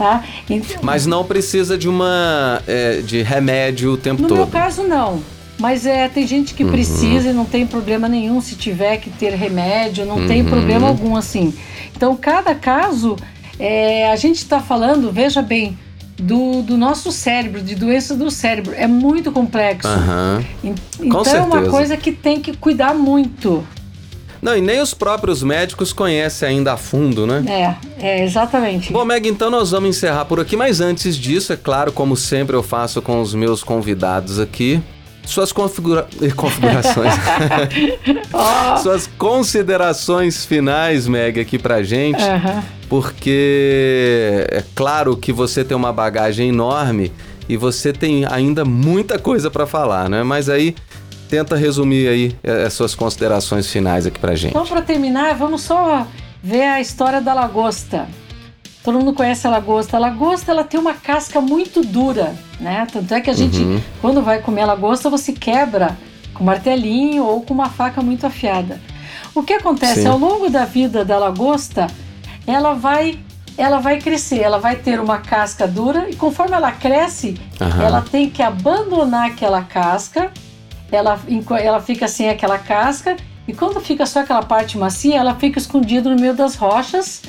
[0.00, 0.24] Tá?
[0.48, 4.38] Então, Mas não precisa de uma é, de remédio o tempo no todo.
[4.38, 5.20] No meu caso, não.
[5.58, 6.70] Mas é, tem gente que uhum.
[6.70, 10.26] precisa e não tem problema nenhum se tiver que ter remédio, não uhum.
[10.26, 11.52] tem problema algum assim.
[11.94, 13.14] Então, cada caso,
[13.58, 15.78] é, a gente está falando, veja bem,
[16.16, 18.72] do, do, nosso cérebro, de doença do cérebro.
[18.74, 19.86] É muito complexo.
[19.86, 20.74] Uhum.
[21.02, 23.62] Então, é uma coisa que tem que cuidar muito.
[24.42, 27.44] Não, e nem os próprios médicos conhecem ainda a fundo, né?
[28.00, 28.92] É, é exatamente.
[28.92, 32.56] Bom, Meg, então nós vamos encerrar por aqui, mas antes disso, é claro, como sempre
[32.56, 34.82] eu faço com os meus convidados aqui,
[35.24, 36.08] suas configura...
[36.34, 37.14] configurações.
[38.32, 38.76] oh.
[38.78, 42.22] Suas considerações finais, Meg, aqui pra gente.
[42.22, 42.62] Uhum.
[42.88, 47.12] Porque é claro que você tem uma bagagem enorme
[47.48, 50.22] e você tem ainda muita coisa para falar, né?
[50.24, 50.74] Mas aí
[51.30, 54.50] tenta resumir aí eh, as suas considerações finais aqui pra gente.
[54.50, 56.04] Então, para terminar, vamos só
[56.42, 58.08] ver a história da lagosta.
[58.82, 59.96] Todo mundo conhece a lagosta.
[59.96, 62.84] A lagosta ela tem uma casca muito dura, né?
[62.92, 63.80] Tanto é que a gente, uhum.
[64.00, 65.96] quando vai comer a lagosta, você quebra
[66.34, 68.80] com martelinho ou com uma faca muito afiada.
[69.32, 70.08] O que acontece Sim.
[70.08, 71.86] ao longo da vida da lagosta,
[72.44, 73.20] ela vai
[73.56, 77.82] ela vai crescer, ela vai ter uma casca dura e conforme ela cresce, uhum.
[77.82, 80.32] ela tem que abandonar aquela casca
[80.90, 81.20] ela,
[81.62, 83.16] ela fica sem aquela casca
[83.46, 87.22] e quando fica só aquela parte macia, ela fica escondida no meio das rochas,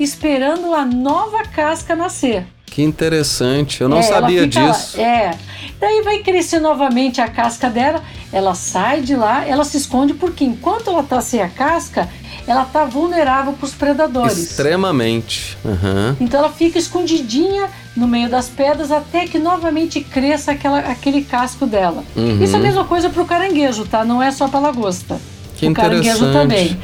[0.00, 2.46] esperando a nova casca nascer.
[2.64, 5.00] Que interessante, eu não é, sabia fica, disso.
[5.00, 5.36] É.
[5.78, 8.02] Daí vai crescer novamente a casca dela,
[8.32, 12.08] ela sai de lá, ela se esconde porque enquanto ela está sem a casca,
[12.46, 14.38] ela está vulnerável para os predadores.
[14.38, 15.56] Extremamente.
[15.64, 16.16] Uhum.
[16.20, 21.66] Então ela fica escondidinha no meio das pedras até que novamente cresça aquela, aquele casco
[21.66, 22.04] dela.
[22.14, 22.42] Uhum.
[22.42, 24.04] Isso é a mesma coisa para o caranguejo, tá?
[24.04, 25.18] Não é só para lagosta.
[25.56, 26.78] Que o caranguejo também.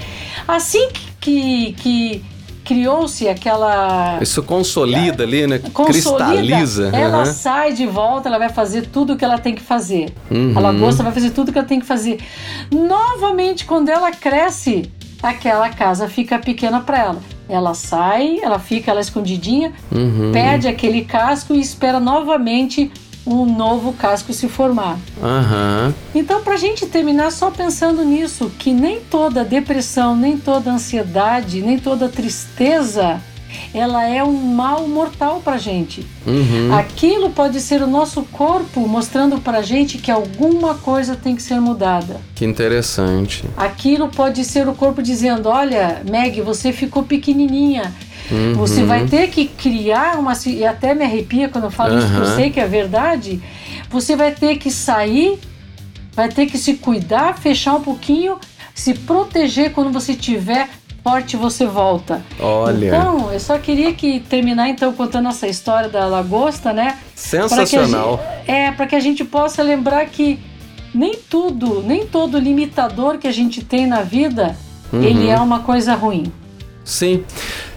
[0.49, 0.89] Assim
[1.21, 2.25] que, que
[2.65, 4.19] criou-se aquela.
[4.21, 5.59] Isso consolida ali, né?
[5.59, 6.91] Consolida, Cristaliza.
[6.93, 7.27] Ela uhum.
[7.27, 10.13] sai de volta, ela vai fazer tudo o que ela tem que fazer.
[10.31, 10.55] Uhum.
[10.57, 12.19] A lagosta vai fazer tudo o que ela tem que fazer.
[12.71, 14.91] Novamente, quando ela cresce,
[15.23, 17.21] aquela casa fica pequena para ela.
[17.49, 20.33] Ela sai, ela fica ela escondidinha, uhum.
[20.33, 22.91] perde aquele casco e espera novamente
[23.27, 24.99] um novo casco se formar.
[25.23, 25.95] Uhum.
[26.15, 31.61] Então, para a gente terminar só pensando nisso, que nem toda depressão, nem toda ansiedade,
[31.61, 33.21] nem toda tristeza
[33.75, 36.07] ela é um mal mortal para gente.
[36.27, 36.75] Uhum.
[36.75, 41.61] Aquilo pode ser o nosso corpo mostrando para gente que alguma coisa tem que ser
[41.61, 42.21] mudada.
[42.35, 43.45] Que interessante.
[43.57, 47.93] Aquilo pode ser o corpo dizendo: Olha, Meg, você ficou pequenininha.
[48.31, 48.55] Uhum.
[48.55, 50.33] Você vai ter que criar uma.
[50.47, 51.99] E até me arrepia quando eu falo uhum.
[51.99, 53.43] isso, porque eu sei que é verdade.
[53.91, 55.39] Você vai ter que sair,
[56.15, 58.39] vai ter que se cuidar, fechar um pouquinho,
[58.75, 60.69] se proteger quando você tiver
[61.03, 62.23] forte você volta.
[62.39, 62.89] Olha.
[62.89, 66.99] Então, eu só queria que terminar então contando essa história da lagosta, né?
[67.15, 68.19] Sensacional.
[68.19, 70.39] Pra gente, é, para que a gente possa lembrar que
[70.95, 74.57] nem tudo, nem todo limitador que a gente tem na vida,
[74.93, 75.03] uhum.
[75.03, 76.33] ele é uma coisa ruim.
[76.85, 77.25] Sim.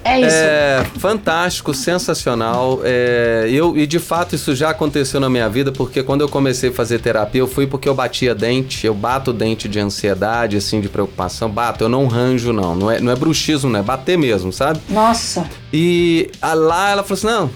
[0.03, 0.35] É isso.
[0.35, 2.79] É fantástico, sensacional.
[2.83, 6.69] É, eu, e de fato isso já aconteceu na minha vida, porque quando eu comecei
[6.69, 10.79] a fazer terapia, eu fui porque eu batia dente, eu bato dente de ansiedade, assim,
[10.81, 11.49] de preocupação.
[11.49, 12.75] Bato, eu não ranjo, não.
[12.75, 14.79] Não é, não é bruxismo, não é bater mesmo, sabe?
[14.89, 15.45] Nossa.
[15.73, 17.49] E a- lá ela falou assim: não.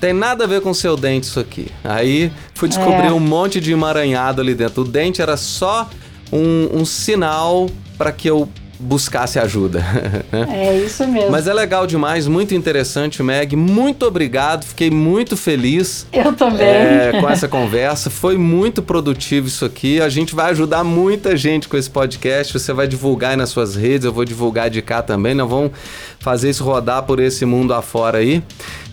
[0.00, 1.68] Tem nada a ver com o seu dente isso aqui.
[1.82, 3.12] Aí fui descobrir É.
[3.12, 4.82] um monte de emaranhado ali dentro.
[4.82, 5.88] O dente era só
[6.30, 8.46] um, um sinal para que eu
[8.78, 9.80] buscasse ajuda.
[10.32, 10.46] né?
[10.50, 11.30] É isso mesmo.
[11.30, 13.56] Mas é legal demais, muito interessante, Meg.
[13.56, 16.66] Muito obrigado, fiquei muito feliz Eu também.
[16.66, 18.10] é, com essa conversa.
[18.10, 20.00] Foi muito produtivo isso aqui.
[20.00, 22.52] A gente vai ajudar muita gente com esse podcast.
[22.52, 25.34] Você vai divulgar aí nas suas redes, eu vou divulgar de cá também.
[25.34, 25.72] Nós vamos
[26.18, 28.42] fazer isso rodar por esse mundo afora aí.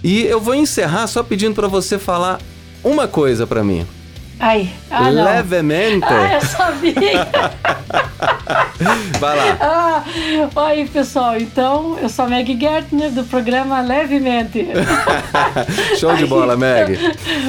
[0.04, 2.40] E eu vou encerrar só pedindo para você falar
[2.84, 3.86] uma coisa para mim.
[4.44, 5.08] Ai, ah.
[5.08, 6.04] Levemente.
[6.04, 7.28] Ah, eu sabia.
[9.20, 9.58] Vai lá.
[9.62, 10.04] ah,
[10.56, 11.38] oi, pessoal.
[11.38, 14.68] Então, eu sou a Meg Gertner, do programa Levemente.
[16.00, 16.98] Show de bola, Meg.